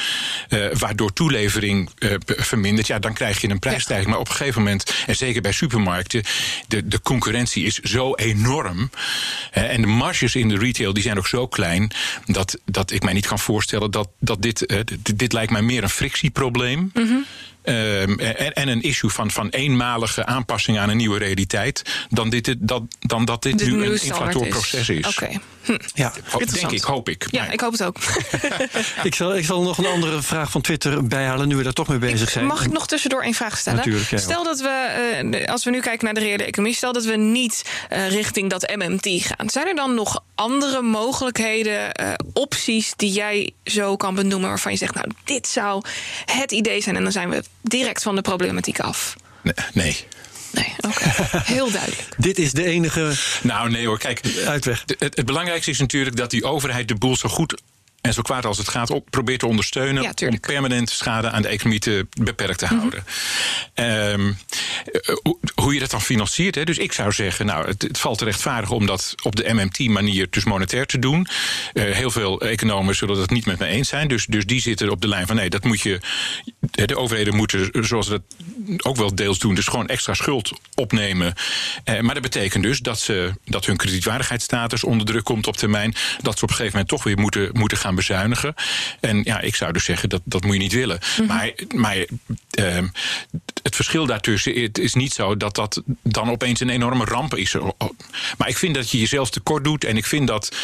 [0.49, 4.09] uh, waardoor toelevering uh, vermindert, ja, dan krijg je een prijsstijging.
[4.09, 6.23] Maar op een gegeven moment, en zeker bij supermarkten,
[6.67, 8.89] de, de concurrentie is zo enorm.
[9.51, 11.91] En de marges in de retail die zijn ook zo klein,
[12.25, 15.83] dat, dat ik mij niet kan voorstellen dat, dat dit, dit, dit lijkt mij meer
[15.83, 16.91] een frictieprobleem.
[16.93, 17.25] Mm.
[17.69, 22.55] Um, en, en, een issue van, van eenmalige aanpassing aan een nieuwe realiteit, dan, dit,
[22.59, 24.97] dat, dan dat dit, dit nu een inflatorproces is.
[24.97, 25.07] is.
[25.07, 25.23] Oké.
[25.23, 25.39] Okay.
[25.63, 25.77] Hm.
[25.93, 26.13] Ja,
[26.59, 27.27] denk ik, hoop ik.
[27.31, 27.97] Ja, ik hoop het ook.
[29.03, 31.87] ik, zal, ik zal nog een andere vraag van Twitter bijhalen, nu we daar toch
[31.87, 32.45] mee bezig zijn.
[32.45, 33.77] Mag ik nog tussendoor een vraag stellen?
[33.77, 34.09] Natuurlijk.
[34.09, 37.05] Ja, stel dat we, uh, als we nu kijken naar de reële economie, stel dat
[37.05, 39.49] we niet uh, richting dat MMT gaan.
[39.49, 44.77] Zijn er dan nog andere mogelijkheden, uh, opties die jij zo kan benoemen, waarvan je
[44.77, 45.83] zegt, nou, dit zou
[46.25, 49.15] het idee zijn en dan zijn we direct van de problematiek af?
[49.41, 49.53] Nee.
[49.73, 50.05] nee.
[50.51, 50.87] Nee, oké.
[50.87, 51.41] Okay.
[51.55, 52.07] Heel duidelijk.
[52.17, 53.11] Dit is de enige.
[53.41, 53.97] Nou, nee hoor.
[53.97, 54.83] Kijk, uitweg.
[54.85, 57.61] Het, het belangrijkste is natuurlijk dat die overheid de boel zo goed
[58.01, 61.41] en zo kwaad als het gaat op, probeert te ondersteunen ja, om permanent schade aan
[61.41, 63.03] de economie te beperkt te houden.
[63.75, 63.95] Mm -hmm.
[63.95, 64.37] um,
[65.55, 66.55] hoe je dat dan financiert.
[66.55, 66.63] Hè?
[66.63, 70.27] Dus ik zou zeggen, nou, het, het, valt te rechtvaardigen om dat op de MMT-manier,
[70.29, 71.27] dus monetair te doen.
[71.73, 74.07] Uh, heel veel economen zullen dat niet met me eens zijn.
[74.07, 75.99] Dus, dus die zitten op de lijn van nee, dat moet je.
[76.71, 78.21] De overheden moeten, zoals ze dat
[78.85, 81.33] ook wel deels doen, dus gewoon extra schuld opnemen.
[81.85, 85.95] Uh, maar dat betekent dus dat, ze, dat hun kredietwaardigheidsstatus onder druk komt op termijn.
[86.21, 88.53] Dat ze op een gegeven moment toch weer moeten, moeten gaan bezuinigen.
[88.99, 90.99] En ja, ik zou dus zeggen, dat, dat moet je niet willen.
[90.99, 91.35] Mm -hmm.
[91.35, 92.83] Maar, maar uh,
[93.63, 97.55] het verschil daartussen het is niet zo dat dat dan opeens een enorme ramp is.
[98.37, 99.83] Maar ik vind dat je jezelf tekort doet.
[99.83, 100.55] En ik vind dat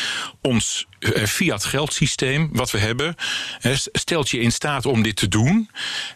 [0.42, 0.88] ons
[1.28, 3.16] fiat geldsysteem, wat we hebben,
[3.92, 5.70] stelt je in staat om dit te doen.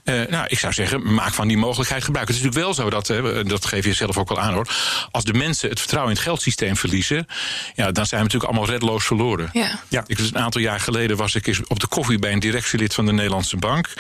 [0.03, 2.27] Uh, nou, ik zou zeggen, maak van die mogelijkheid gebruik.
[2.27, 4.67] Het is natuurlijk wel zo dat, hè, dat geef je zelf ook al aan hoor.
[5.11, 7.27] Als de mensen het vertrouwen in het geldsysteem verliezen,
[7.75, 9.49] ja, dan zijn we natuurlijk allemaal redloos verloren.
[9.53, 9.79] Ja.
[9.87, 10.03] Ja.
[10.07, 13.05] Ik, een aantal jaar geleden was ik eens op de koffie bij een directielid van
[13.05, 13.93] de Nederlandse Bank.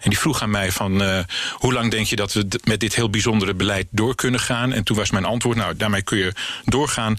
[0.00, 1.18] En die vroeg aan mij van uh,
[1.52, 4.72] hoe lang denk je dat we met dit heel bijzondere beleid door kunnen gaan?
[4.72, 6.32] En toen was mijn antwoord, nou, daarmee kun je
[6.64, 7.16] doorgaan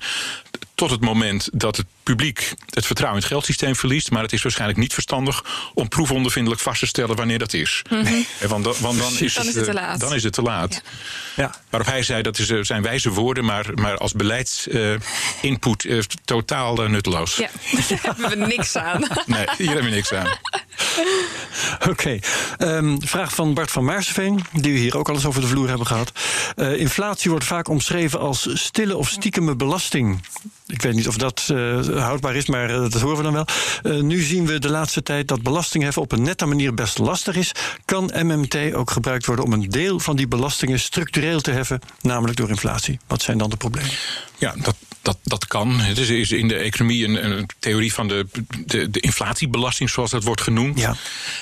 [0.75, 4.11] tot het moment dat het publiek het vertrouwen in het geldsysteem verliest.
[4.11, 7.81] Maar het is waarschijnlijk niet verstandig om proefondervindelijk vast te stellen wanneer dat is.
[7.89, 8.25] Mm -hmm.
[8.47, 9.99] want, want dan, is dan, is het, te laat.
[9.99, 10.73] Dan is het te laat.
[10.73, 10.91] Ja.
[11.35, 11.55] Ja.
[11.69, 16.75] Waarop hij zei dat is, uh, zijn wijze woorden, maar, maar als beleidsinput uh, totaal
[16.75, 17.35] nutteloos.
[17.35, 17.49] Ja,
[17.89, 19.07] daar hebben we niks aan.
[19.25, 20.27] nee, hier hebben we niks aan.
[21.89, 21.89] Oké.
[21.89, 22.21] Okay.
[22.57, 25.67] Um, vraag van Bart van Maarseveen, die we hier ook al eens over de vloer
[25.67, 26.11] hebben gehad.
[26.55, 30.21] Uh, inflatie wordt vaak omschreven als stille of stiekeme belasting.
[30.67, 33.45] Ik weet niet of dat uh, houdbaar is, maar uh, dat horen we dan wel.
[33.83, 37.35] Uh, nu zien we de laatste tijd dat belastingheffen op een nette manier best lastig
[37.35, 37.51] is.
[37.85, 42.37] Kan MMT ook gebruikt worden om een deel van die belastingen structureel te heffen, namelijk
[42.37, 42.99] door inflatie?
[43.07, 43.91] Wat zijn dan de problemen?
[44.37, 45.79] Ja, dat, dat, dat kan.
[45.79, 48.25] Het is, is in de economie een, een theorie van de,
[48.65, 50.79] de, de, inflatiebelasting, zoals dat wordt genoemd.
[50.79, 50.95] Ja.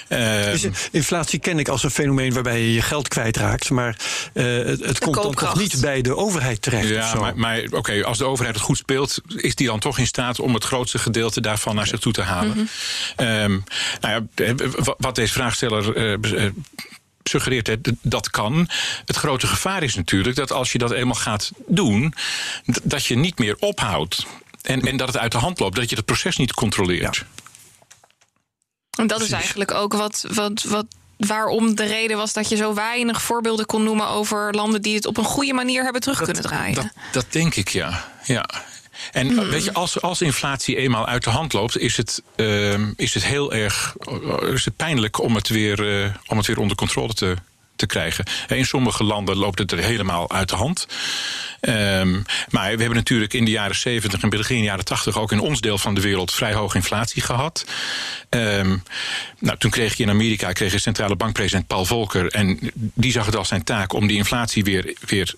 [0.10, 3.98] Uh, inflatie ken ik als een fenomeen waarbij je je geld kwijtraakt, maar
[4.34, 6.88] uh, het, het komt dan toch niet bij de overheid terecht.
[6.88, 9.98] Ja, maar, maar oké, okay, als de overheid het goed speelt, is die dan toch
[9.98, 12.58] in staat om het grootste gedeelte daarvan naar zich toe te halen.
[12.58, 12.68] Mm
[13.16, 13.28] -hmm.
[13.28, 13.64] um,
[14.02, 14.56] nou ja,
[14.98, 16.50] wat deze vraagsteller uh,
[17.24, 18.70] suggereert het, dat kan.
[19.06, 22.14] Het grote gevaar is natuurlijk dat als je dat eenmaal gaat doen,
[22.84, 24.26] dat je niet meer ophoudt.
[24.62, 27.16] En, en dat het uit de hand loopt, dat je het proces niet controleert.
[27.16, 27.24] Ja.
[28.98, 30.86] En dat is eigenlijk ook wat, wat, wat
[31.18, 35.06] waarom de reden was dat je zo weinig voorbeelden kon noemen over landen die het
[35.06, 36.76] op een goede manier hebben terug dat, kunnen draaien.
[36.76, 38.10] Dat, dat denk ik, ja.
[38.24, 38.50] ja.
[39.12, 39.50] En hmm.
[39.50, 43.26] weet je, als, als inflatie eenmaal uit de hand loopt, is het, uh, is het
[43.26, 43.96] heel erg
[44.42, 47.36] is het pijnlijk om het weer, uh, om het weer onder controle te,
[47.88, 48.26] te krijgen.
[48.48, 50.88] In sommige landen loopt het er helemaal uit de hand.
[51.62, 55.40] Um, maar we hebben natuurlijk in de jaren 70 en begin jaren 80 ook in
[55.40, 57.66] ons deel van de wereld vrij hoge inflatie gehad.
[58.30, 58.84] Um,
[59.40, 62.32] nou, toen kreeg je in Amerika kreeg je centrale bankpresident Paul Volcker.
[62.32, 65.34] En die zag het als zijn taak om die inflatie weer, weer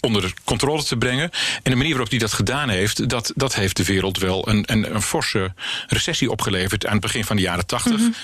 [0.00, 1.30] onder controle te brengen.
[1.62, 4.62] En de manier waarop hij dat gedaan heeft, dat, dat heeft de wereld wel een,
[4.66, 5.54] een, een forse
[5.86, 7.92] recessie opgeleverd aan het begin van de jaren 80.
[7.92, 8.14] Mm-hmm.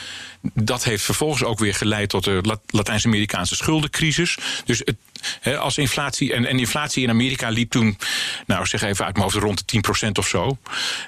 [0.55, 4.39] Dat heeft vervolgens ook weer geleid tot de Latijns-Amerikaanse schuldencrisis.
[4.64, 4.97] Dus het,
[5.41, 6.32] he, als inflatie.
[6.32, 7.99] En, en inflatie in Amerika liep toen,
[8.47, 10.59] nou zeg even uit mijn hoofd, rond de 10% of zo.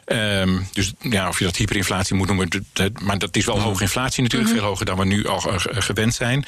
[0.07, 2.49] Um, dus ja, of je dat hyperinflatie moet noemen.
[3.01, 4.51] Maar dat is wel hoge inflatie natuurlijk.
[4.51, 4.64] Mm -hmm.
[4.64, 6.45] Veel hoger dan we nu al gewend zijn.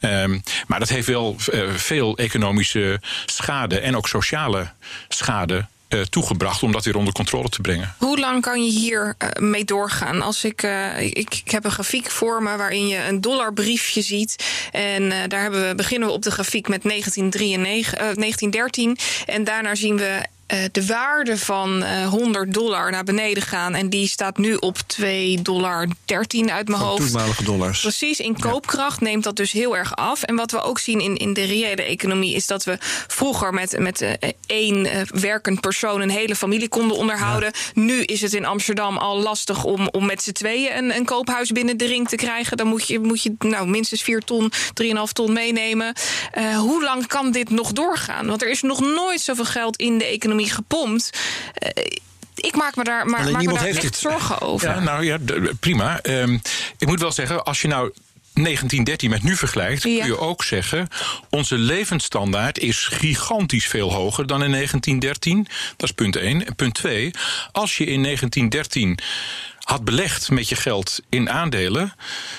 [0.00, 4.72] Um, maar dat heeft wel uh, veel economische schade en ook sociale
[5.08, 5.66] schade
[6.08, 7.94] toegebracht om dat weer onder controle te brengen.
[7.98, 10.22] Hoe lang kan je hier uh, mee doorgaan?
[10.22, 14.44] Als ik, uh, ik, ik heb een grafiek voor me waarin je een dollarbriefje ziet.
[14.72, 18.96] En daar hebben we, beginnen we op de grafiek met 1993, 1913.
[19.26, 20.20] En daarna zien we
[20.72, 23.74] de waarde van uh, 100 dollar naar beneden gaan.
[23.74, 25.86] En die staat nu op 2,13 dollar
[26.46, 27.02] uit mijn van hoofd.
[27.02, 27.80] Toenmalige dollars.
[27.80, 29.06] Precies, in koopkracht ja.
[29.06, 30.22] neemt dat dus heel erg af.
[30.22, 32.76] En wat we ook zien in, in de reële economie is dat we
[33.06, 34.10] vroeger met, met uh,
[34.46, 34.88] één
[35.20, 37.52] werkend persoon een hele familie konden onderhouden.
[37.54, 37.82] Ja.
[37.82, 41.50] Nu is het in Amsterdam al lastig om, om met z'n tweeën een, een koophuis
[41.50, 42.56] binnen de ring te krijgen.
[42.56, 45.94] Dan moet je, moet je nou, minstens 4 ton, 3,5 ton meenemen.
[46.38, 48.26] Uh, hoe lang kan dit nog doorgaan?
[48.26, 51.18] Want er is nog nooit zoveel geld in de economie gepompt.
[51.76, 51.84] Uh,
[52.34, 53.96] ik maak me daar, maar, maak me daar echt het.
[53.96, 54.68] zorgen over.
[54.68, 55.18] Ja, nou ja,
[55.60, 56.00] prima.
[56.02, 56.42] Um,
[56.78, 57.92] ik moet wel zeggen, als je nou
[58.32, 59.98] 1913 met nu vergelijkt, ja.
[59.98, 60.88] kun je ook zeggen:
[61.30, 65.46] onze levensstandaard is gigantisch veel hoger dan in 1913.
[65.76, 66.54] Dat is punt 1.
[66.56, 67.10] punt 2,
[67.52, 68.98] als je in 1913
[69.62, 71.94] had belegd met je geld in aandelen,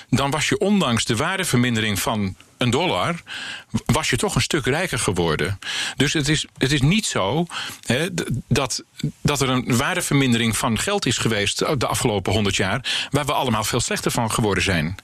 [0.10, 3.16] dan was je ondanks de waardevermindering van een dollar,
[3.86, 5.60] was je toch een stuk rijker geworden.
[5.96, 7.46] Dus het is, het is niet zo
[7.86, 8.08] hè,
[8.48, 8.84] dat,
[9.22, 13.64] dat er een waardevermindering van geld is geweest de afgelopen 100 jaar, waar we allemaal
[13.64, 14.96] veel slechter van geworden zijn.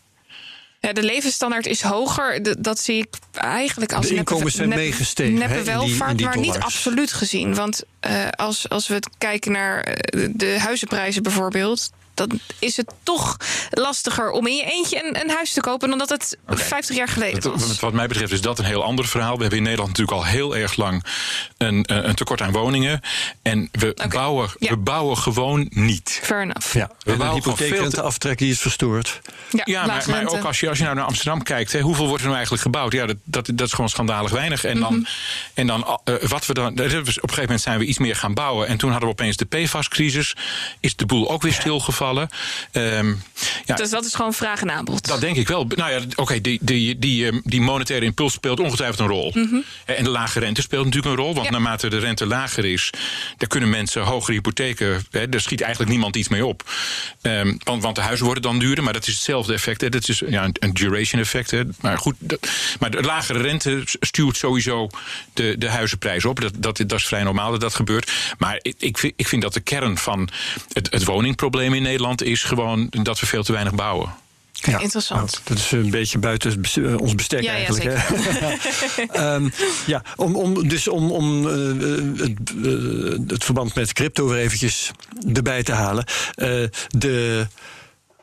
[0.82, 2.62] Ja, de levensstandaard is hoger.
[2.62, 5.34] dat zie ik eigenlijk als de inkomens zijn neppe, meegestegen.
[5.34, 7.56] Neppe welvaart, maar niet absoluut gezien.
[7.56, 11.92] Want uh, als, als we kijken naar eh, de huizenprijzen bijvoorbeeld
[12.28, 13.38] dan is het toch
[13.70, 16.66] lastiger om in je eentje een, een huis te kopen dan dat het okay.
[16.66, 17.80] 50 jaar geleden was.
[17.80, 19.36] Wat mij betreft is dat een heel ander verhaal.
[19.36, 21.04] We hebben in Nederland natuurlijk al heel erg lang
[21.58, 23.02] een, een tekort aan woningen.
[23.42, 24.08] En we, okay.
[24.08, 24.70] bouwen, ja.
[24.70, 26.20] we bouwen gewoon niet.
[26.24, 26.74] Fair enough.
[26.74, 29.22] Ja, we bouwen de hypotheekrenteaftrek die is verstoord.
[29.50, 32.06] Ja, ja maar, maar, ook als je, als je nou naar Amsterdam kijkt, hè, hoeveel
[32.06, 32.94] wordt er nou eigenlijk gebouwd?
[32.94, 34.64] Ja, dat, dat, dat is gewoon schandalig weinig.
[34.64, 35.08] En dan, mm -hmm.
[35.54, 36.68] en dan uh, wat we dan.
[36.68, 38.68] Op een gegeven moment zijn we iets meer gaan bouwen.
[38.68, 40.36] En toen hadden we opeens de PFAS-crisis.
[40.80, 42.09] Is de boel ook weer stilgevallen.
[42.72, 43.22] Um,
[43.66, 45.08] ja, dus dat is gewoon vraag en aanbod.
[45.08, 45.66] Dat denk ik wel.
[45.76, 49.32] Nou ja, oké, okay, die, die, die, die monetaire impuls speelt ongetwijfeld een rol.
[49.36, 49.64] Mm -hmm.
[49.86, 51.34] En de lage rente speelt natuurlijk een rol.
[51.34, 51.52] Want ja.
[51.52, 52.90] naarmate de rente lager is,
[53.38, 55.06] daar kunnen mensen hogere hypotheken.
[55.12, 56.64] Hè, daar schiet eigenlijk niemand iets mee op.
[57.22, 59.82] Um, want, want de huizen worden dan duurder, maar dat is hetzelfde effect.
[59.82, 59.90] Hè.
[59.90, 61.52] Dat is ja, een, een duration effect.
[61.52, 61.62] Hè.
[61.80, 62.48] Maar goed, dat,
[62.80, 64.90] maar de lagere rente stuurt sowieso
[65.34, 66.42] de, de huizenprijs op.
[66.42, 68.12] Dat, dat, dat is vrij normaal dat dat gebeurt.
[68.38, 70.30] Maar ik, ik, vind, ik vind dat de kern van
[70.74, 74.14] het, het woningprobleem in Nederland is gewoon dat we veel te weinig bouwen.
[74.52, 75.32] Ja, Interessant.
[75.32, 77.84] Nou, dat is een beetje buiten eh, ons bestek ja, eigenlijk.
[77.84, 78.06] Ja,
[78.96, 79.34] zeker.
[79.34, 79.52] um,
[79.86, 84.92] ja, om, om, dus om, om uh, het, uh, het, verband met crypto weer eventjes
[85.34, 86.06] erbij te halen.
[86.88, 87.48] de,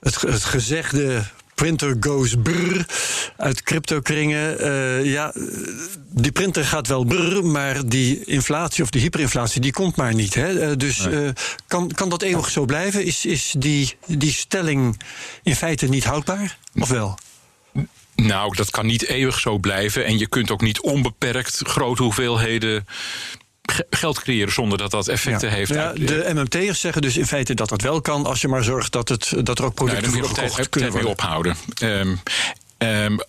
[0.01, 1.23] het, het gezegde
[1.57, 2.87] printer goes brrr
[3.37, 4.61] uit cryptokringen.
[4.61, 5.33] Uh, ja,
[6.11, 10.35] die printer gaat wel brrr, maar die inflatie of die hyperinflatie die komt maar niet.
[10.35, 10.71] Hè?
[10.71, 11.29] Uh, dus uh,
[11.67, 13.05] kan, kan dat eeuwig zo blijven?
[13.05, 15.01] Is, is die, die stelling
[15.43, 16.59] in feite niet houdbaar?
[16.75, 17.19] Of wel?
[18.15, 20.05] Nou, dat kan niet eeuwig zo blijven.
[20.05, 22.87] En je kunt ook niet onbeperkt grote hoeveelheden
[23.91, 25.75] geld creëren zonder dat dat effecten heeft.
[25.75, 28.93] Ja, de MMT'ers zeggen dus in feite dat dat wel kan als je maar zorgt
[28.93, 31.11] dat, het, dat er ook producten nee, worden gekocht kunnen worden.
[31.11, 31.57] ophouden.
[31.83, 32.21] Um,
[32.79, 33.21] um,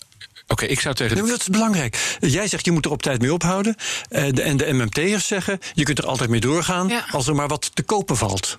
[0.49, 1.17] Oké, okay, ik zou tegen.
[1.17, 2.17] Nee, dat is belangrijk.
[2.19, 3.75] Jij zegt je moet er op tijd mee ophouden.
[4.09, 7.05] Uh, de, en de MMT'ers zeggen je kunt er altijd mee doorgaan ja.
[7.11, 8.55] als er maar wat te kopen valt.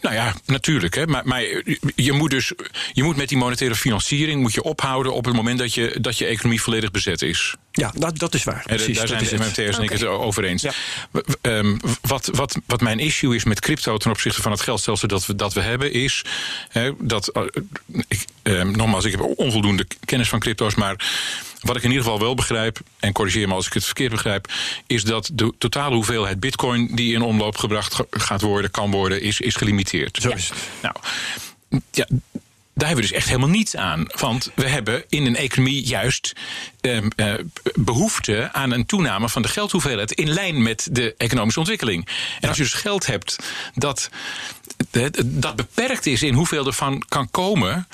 [0.00, 0.94] Nou ja, natuurlijk.
[0.94, 1.06] Hè.
[1.06, 1.42] Maar, maar,
[1.94, 2.52] je moet dus
[2.92, 6.18] je moet met die monetaire financiering moet je ophouden op het moment dat je, dat
[6.18, 7.54] je economie volledig bezet is.
[7.72, 8.62] Ja, dat, dat is waar.
[8.66, 10.62] Precies, daar zijn de MMT'ers en ik het over eens.
[10.62, 10.72] Ja.
[11.42, 15.26] Um, wat, wat, wat mijn issue is met crypto ten opzichte van het geldstelsel dat
[15.26, 16.24] we, dat we hebben, is
[16.68, 17.30] hè, dat.
[17.36, 17.42] Uh,
[18.08, 20.96] ik, um, nogmaals, ik heb onvoldoende kennis van crypto's, maar
[21.62, 24.52] wat ik in ieder geval wel begrijp, en corrigeer me als ik het verkeerd begrijp,
[24.86, 29.40] is dat de totale hoeveelheid bitcoin die in omloop gebracht gaat worden, kan worden, is,
[29.40, 30.18] is gelimiteerd.
[30.22, 30.58] Zo is het.
[30.82, 30.94] Nou,
[31.90, 32.06] ja,
[32.74, 34.06] daar hebben we dus echt helemaal niets aan.
[34.18, 36.32] Want we hebben in een economie juist
[36.80, 37.34] uh, uh,
[37.74, 42.08] behoefte aan een toename van de geldhoeveelheid in lijn met de economische ontwikkeling.
[42.40, 43.36] En als je dus geld hebt
[43.74, 44.10] dat
[45.24, 47.88] dat beperkt is in hoeveel ervan kan komen,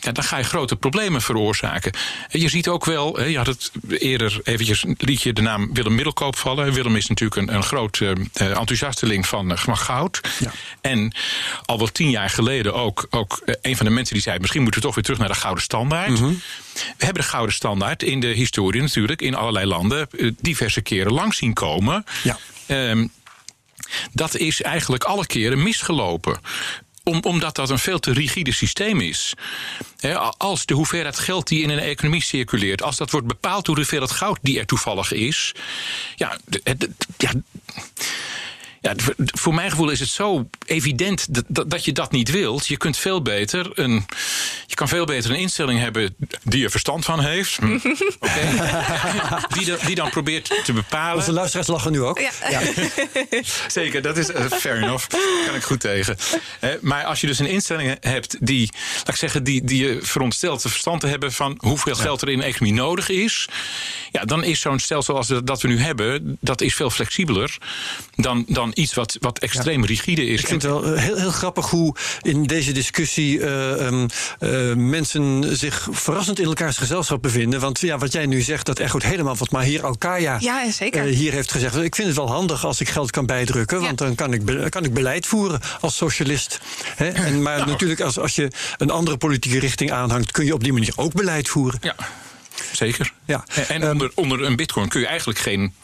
[0.00, 1.92] ja, dan ga je grote problemen veroorzaken.
[2.28, 6.36] Je ziet ook wel, je had het eerder eventjes liet je de naam Willem Middelkoop
[6.36, 6.72] vallen.
[6.72, 10.20] Willem is natuurlijk een, een groot uh, enthousiasteling van, van goud.
[10.38, 10.52] Ja.
[10.80, 11.12] En
[11.64, 14.80] al wel tien jaar geleden ook, ook een van de mensen die zei: misschien moeten
[14.80, 16.08] we toch weer terug naar de gouden standaard.
[16.08, 16.40] Mm -hmm.
[16.72, 20.08] We hebben de gouden standaard in de historie natuurlijk in allerlei landen
[20.40, 22.04] diverse keren langs zien komen.
[22.22, 22.38] Ja.
[22.90, 23.10] Um,
[24.12, 26.40] dat is eigenlijk alle keren misgelopen
[27.04, 29.34] om, omdat dat een veel te rigide systeem is.
[30.36, 33.80] als de hoeveelheid geld die in een economie circuleert, als dat wordt bepaald door de
[33.80, 35.54] hoeveelheid goud die er toevallig is,
[36.16, 36.38] ja,
[37.16, 37.32] ja
[38.80, 42.66] ja, voor mijn gevoel is het zo evident dat, dat, je dat niet wilt.
[42.66, 44.06] Je kunt veel beter een,
[44.66, 47.56] je kan veel beter een instelling hebben die er verstand van heeft.
[47.56, 47.78] Hm.
[49.58, 51.16] die, die, dan probeert te bepalen.
[51.16, 52.18] Onze luisteraars lachen nu ook.
[52.18, 52.30] Ja.
[52.50, 52.60] ja.
[53.68, 55.06] Zeker, dat is uh, fair enough.
[55.46, 56.16] Kan ik goed tegen.
[56.80, 60.60] maar als je dus een instelling hebt die, laat ik zeggen, die, die je veronderstelt
[60.60, 63.48] te verstand te hebben van hoeveel geld er in een economie nodig is.
[64.12, 67.58] Ja, dan is zo'n stelsel als dat we nu hebben, dat is veel flexibeler
[68.16, 70.40] dan, dan iets wat, wat extreem rigide is.
[70.40, 74.06] Ik vind het wel eh, heel, heel grappig hoe in deze discussie uh, um,
[74.40, 77.60] uh, mensen zich verrassend in elkaars gezelschap bevinden.
[77.60, 81.04] Want ja, wat jij nu zegt, dat echoot helemaal wat Mahir Alkaya ja, zeker.
[81.04, 81.76] hier heeft gezegd.
[81.76, 84.84] Ik vind het wel handig als ik geld kan bijdrukken, want dan kan ik, kan
[84.84, 86.60] ik beleid voeren als socialist.
[86.96, 87.70] En, maar nou.
[87.70, 88.48] natuurlijk, als, als je
[88.78, 91.78] een andere politieke richting aanhangt, kun je op die manier ook beleid voeren.
[91.82, 91.94] Ja.
[92.72, 93.12] Zeker.
[93.24, 93.44] Ja.
[93.68, 95.74] En onder, um, onder een bitcoin kun je eigenlijk geen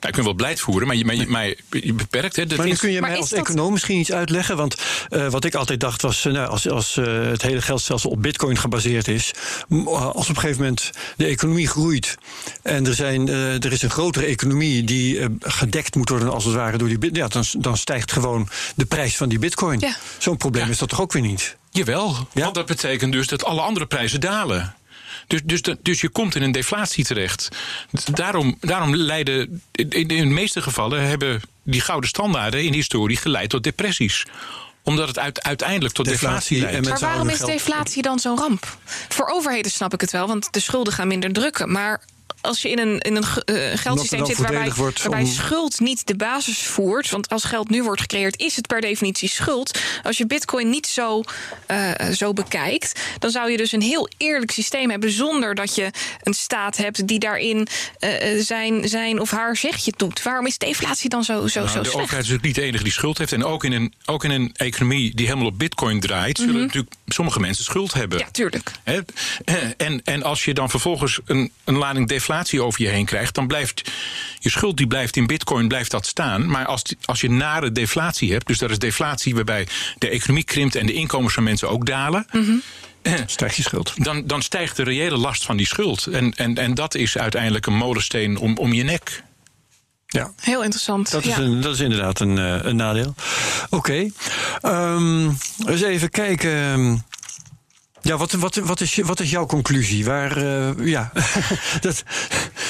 [0.00, 2.36] nou, ik kunt wel beleid voeren, maar je, maar je, maar je beperkt.
[2.36, 3.38] Hè, maar dan kun je mij als dat...
[3.38, 4.56] econoom misschien iets uitleggen.
[4.56, 4.76] Want
[5.10, 8.22] uh, wat ik altijd dacht was, uh, nou, als, als uh, het hele geldstelsel op
[8.22, 9.30] bitcoin gebaseerd is...
[9.86, 12.16] als op een gegeven moment de economie groeit...
[12.62, 16.78] en er, zijn, er is een grotere economie die gedekt moet worden als het ware
[16.78, 19.80] door die ja, dan, dan stijgt gewoon de prijs van die bitcoin.
[19.80, 19.96] Ja.
[20.18, 20.70] Zo'n probleem ja.
[20.70, 21.56] is dat toch ook weer niet?
[21.70, 22.42] Jawel, ja?
[22.42, 24.74] want dat betekent dus dat alle andere prijzen dalen.
[25.28, 27.48] Dus, dus, dus je komt in een deflatie terecht.
[28.12, 33.16] Daarom, daarom leiden, in, in de meeste gevallen hebben die gouden standaarden in de historie
[33.16, 34.26] geleid tot depressies
[34.82, 37.00] omdat het uiteindelijk tot deflatie, deflatie leidt.
[37.00, 38.76] Maar waarom is deflatie dan zo'n ramp?
[39.08, 41.72] Voor overheden snap ik het wel, want de schulden gaan minder drukken.
[41.72, 42.00] Maar
[42.40, 46.62] als je in een, in een uh, geldsysteem zit waarbij, waarbij schuld niet de basis
[46.62, 47.10] voert.
[47.10, 49.78] Want als geld nu wordt gecreëerd, is het per definitie schuld.
[50.02, 51.22] Als je bitcoin niet zo,
[51.70, 55.10] uh, zo bekijkt, dan zou je dus een heel eerlijk systeem hebben.
[55.10, 55.90] Zonder dat je
[56.22, 57.66] een staat hebt die daarin
[58.00, 58.10] uh,
[58.42, 60.22] zijn, zijn of haar zegje doet.
[60.22, 62.84] Waarom is deflatie dan zo, zo, nou, zo De overheid is ook niet de enige
[62.84, 63.32] die schuld heeft.
[63.32, 66.58] En ook in een, ook in een economie die helemaal op bitcoin draait, zullen mm
[66.58, 66.66] -hmm.
[66.66, 68.18] natuurlijk sommige mensen schuld hebben.
[68.18, 68.70] Ja, tuurlijk.
[69.76, 72.27] En, en als je dan vervolgens een, een lading deflatie
[72.60, 73.90] over je heen krijgt, dan blijft
[74.38, 76.50] je schuld die blijft in bitcoin blijft dat staan.
[76.50, 79.66] Maar als, als je nare deflatie hebt, dus dat is deflatie waarbij
[79.98, 82.26] de economie krimpt en de inkomens van mensen ook dalen.
[82.32, 82.62] Mm
[83.26, 83.92] Stijgt je schuld.
[83.96, 86.06] Dan, dan stijgt de reële last van die schuld.
[86.06, 89.22] En, en, en dat is uiteindelijk een molensteen om, om je nek.
[90.06, 90.32] Ja.
[90.40, 91.10] Heel interessant.
[91.10, 91.38] Dat is, ja.
[91.38, 92.36] een, dat is inderdaad een,
[92.68, 93.14] een nadeel.
[93.70, 94.10] Oké.
[94.60, 94.94] Okay.
[94.94, 97.04] Um, eens even kijken.
[98.02, 100.04] Ja, wat, wat, wat, is, wat is jouw conclusie?
[100.04, 101.12] Waar, uh, ja,
[101.80, 102.02] dat,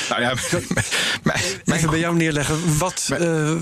[0.08, 0.34] nou ja,
[1.22, 2.78] mijn, mijn, even bij jou neerleggen.
[2.78, 3.52] Wat, mijn, uh,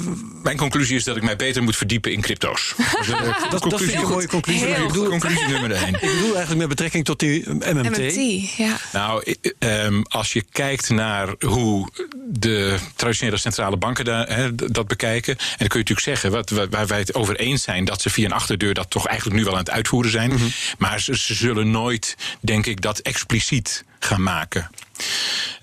[0.42, 2.74] mijn, conclusie is dat ik mij beter moet verdiepen in crypto's.
[2.76, 4.68] Dus, uh, dat, dat vind ik een mooie conclusie.
[4.68, 5.94] Ik bedoel, conclusie nummer één.
[5.94, 7.98] Ik bedoel eigenlijk met betrekking tot die MMT.
[7.98, 8.76] MMT ja.
[8.92, 11.88] Nou, um, als je kijkt naar hoe
[12.28, 16.50] de traditionele centrale banken daar, he, dat bekijken, en dan kun je natuurlijk zeggen, wat,
[16.70, 19.44] waar wij het over eens zijn, dat ze via een achterdeur dat toch eigenlijk nu
[19.44, 20.30] wel aan het uitvoeren zijn.
[20.30, 20.50] Mm -hmm.
[20.78, 24.70] Maar ze, ze zullen nooit, denk ik, dat expliciet gaan maken.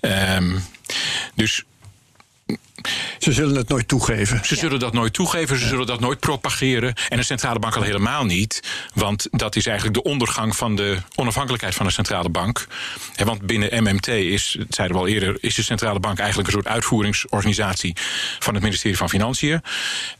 [0.00, 0.64] Um,
[1.34, 1.64] dus
[3.18, 4.44] ze zullen het nooit toegeven.
[4.44, 6.94] Ze zullen dat nooit toegeven, ze zullen dat nooit propageren.
[7.08, 8.62] En de centrale bank al helemaal niet.
[8.94, 12.66] Want dat is eigenlijk de ondergang van de onafhankelijkheid van de centrale bank.
[13.24, 16.54] want binnen MMT is, dat zeiden we al eerder, is de centrale bank eigenlijk een
[16.54, 17.96] soort uitvoeringsorganisatie
[18.38, 19.62] van het ministerie van Financiën.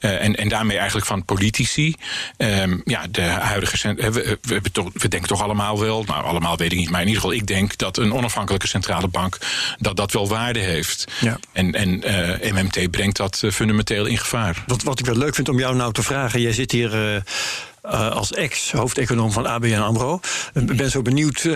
[0.00, 1.94] Uh, en, en daarmee eigenlijk van politici.
[2.36, 3.94] Um, ja, de huidige.
[3.94, 4.60] We, we,
[4.92, 7.46] we, denken toch allemaal wel, nou allemaal weet ik niet, maar in ieder geval ik
[7.46, 9.38] denk dat een onafhankelijke centrale bank
[9.78, 11.04] dat dat wel waarde heeft.
[11.20, 11.38] Ja.
[11.52, 14.64] En, en uh, MMT brengt dat uh, fundamenteel in gevaar.
[14.66, 16.94] Wat, wat ik wel leuk vind om jou nou te vragen, jij zit hier.
[16.94, 17.14] Uh,
[17.84, 20.20] uh, als ex-hoofdeconoom van ABN AMRO.
[20.54, 21.46] Ik ben zo benieuwd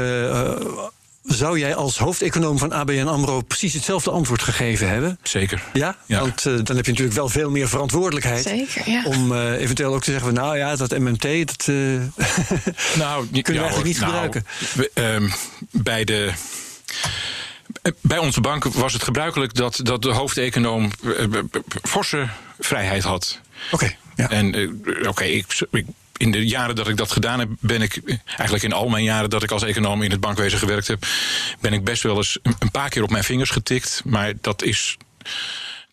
[1.28, 5.18] zou jij als hoofdeconoom van ABN AMRO precies hetzelfde antwoord gegeven hebben?
[5.22, 5.62] Zeker.
[5.72, 5.96] Ja?
[6.06, 6.20] ja.
[6.20, 8.42] Want uh, dan heb je natuurlijk wel veel meer verantwoordelijkheid.
[8.42, 9.04] Zeker, ja.
[9.04, 11.76] Om uh, eventueel ook te zeggen, nou ja, dat MMT, dat uh,
[13.02, 14.44] nou, kunnen we eigenlijk niet nou, gebruiken.
[14.74, 15.32] We, um,
[15.70, 16.32] bij de...
[18.00, 20.90] Bij onze bank was het gebruikelijk dat, dat de hoofdeconoom
[21.82, 22.28] forse
[22.58, 23.40] vrijheid had.
[23.70, 23.74] Oké.
[23.74, 24.30] Okay, ja.
[24.30, 25.86] En oké, okay, ik, ik
[26.18, 29.30] in de jaren dat ik dat gedaan heb, ben ik eigenlijk in al mijn jaren
[29.30, 31.06] dat ik als econoom in het bankwezen gewerkt heb,
[31.60, 34.02] ben ik best wel eens een paar keer op mijn vingers getikt.
[34.04, 34.96] Maar dat is.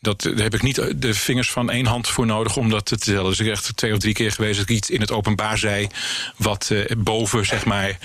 [0.05, 2.97] Dat, daar heb ik niet de vingers van één hand voor nodig om dat te
[2.97, 3.29] tellen.
[3.29, 5.87] Dus ik echt twee of drie keer geweest dat ik iets in het openbaar zei.
[6.35, 7.97] wat uh, boven, zeg maar,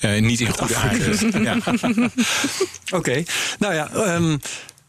[0.00, 1.16] uh, niet in goede aarde.
[1.38, 1.56] Ja.
[1.56, 2.10] Oké,
[2.90, 3.26] okay.
[3.58, 3.90] nou ja.
[3.92, 4.40] Um,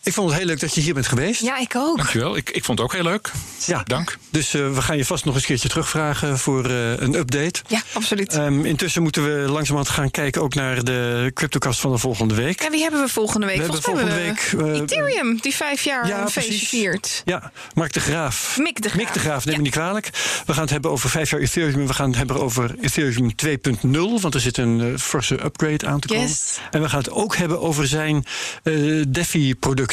[0.03, 1.41] ik vond het heel leuk dat je hier bent geweest.
[1.41, 1.97] Ja, ik ook.
[1.97, 2.37] Dankjewel.
[2.37, 3.31] Ik, ik vond het ook heel leuk.
[3.65, 3.83] Ja.
[3.83, 4.17] Dank.
[4.29, 7.61] Dus uh, we gaan je vast nog eens een keertje terugvragen voor uh, een update.
[7.67, 8.35] Ja, absoluut.
[8.35, 12.61] Um, intussen moeten we langzamerhand gaan kijken ook naar de CryptoCast van de volgende week.
[12.61, 13.57] Ja, wie hebben we volgende week?
[13.57, 17.21] We Volgens hebben volgende week uh, Ethereum, die vijf jaar ja, een feestje viert.
[17.25, 18.57] Ja, Mark de Graaf.
[18.57, 19.03] Mick de Graaf.
[19.03, 19.59] Mick de Graaf, neem ja.
[19.59, 20.09] me niet kwalijk.
[20.45, 21.87] We gaan het hebben over vijf jaar Ethereum.
[21.87, 26.07] We gaan het hebben over Ethereum 2.0, want er zit een forse upgrade aan te
[26.07, 26.23] komen.
[26.23, 26.59] Yes.
[26.71, 28.25] En we gaan het ook hebben over zijn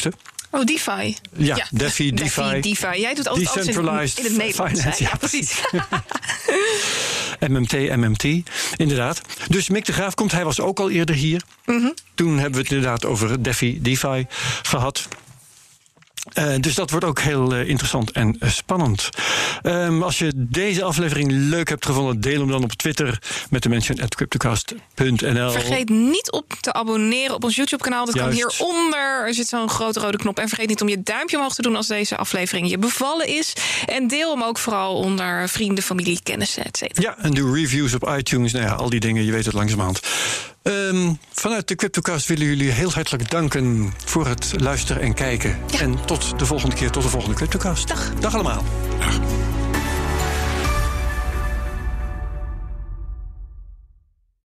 [0.01, 0.35] DeFi-producten.
[0.51, 1.15] Oh, DeFi.
[1.35, 1.67] Ja, ja.
[1.71, 2.59] DeFi, DeFi.
[2.59, 2.99] DeFi.
[3.01, 4.79] Jij doet altijd alles in, in het Nederlands.
[4.79, 5.61] Finance, ja, ja, precies.
[7.51, 8.23] MMT, MMT,
[8.75, 9.21] inderdaad.
[9.47, 11.41] Dus Mick de Graaf komt, hij was ook al eerder hier.
[11.65, 11.93] Mm -hmm.
[12.15, 14.25] Toen hebben we het inderdaad over DeFi, DeFi
[14.61, 15.07] gehad.
[16.33, 19.09] Uh, dus dat wordt ook heel uh, interessant en uh, spannend.
[19.63, 23.69] Um, als je deze aflevering leuk hebt gevonden, deel hem dan op Twitter met de
[23.69, 25.51] mention at cryptocast.nl.
[25.51, 28.05] Vergeet niet op te abonneren op ons YouTube-kanaal.
[28.05, 28.37] Dat Juist.
[28.37, 29.27] kan hieronder.
[29.27, 30.39] Er zit zo'n grote rode knop.
[30.39, 33.53] En vergeet niet om je duimpje omhoog te doen als deze aflevering je bevallen is.
[33.85, 37.09] En deel hem ook vooral onder vrienden, familie, kennissen, et cetera.
[37.09, 38.51] Ja, en doe reviews op iTunes.
[38.51, 39.99] Nou ja, al die dingen, je weet het langzamerhand.
[40.67, 45.57] Um, vanuit de CryptoCast willen jullie heel hartelijk danken voor het luisteren en kijken.
[45.71, 45.79] Ja.
[45.79, 47.87] En tot de volgende keer, tot de volgende CryptoCast.
[47.87, 48.13] Dag.
[48.19, 48.63] Dag allemaal.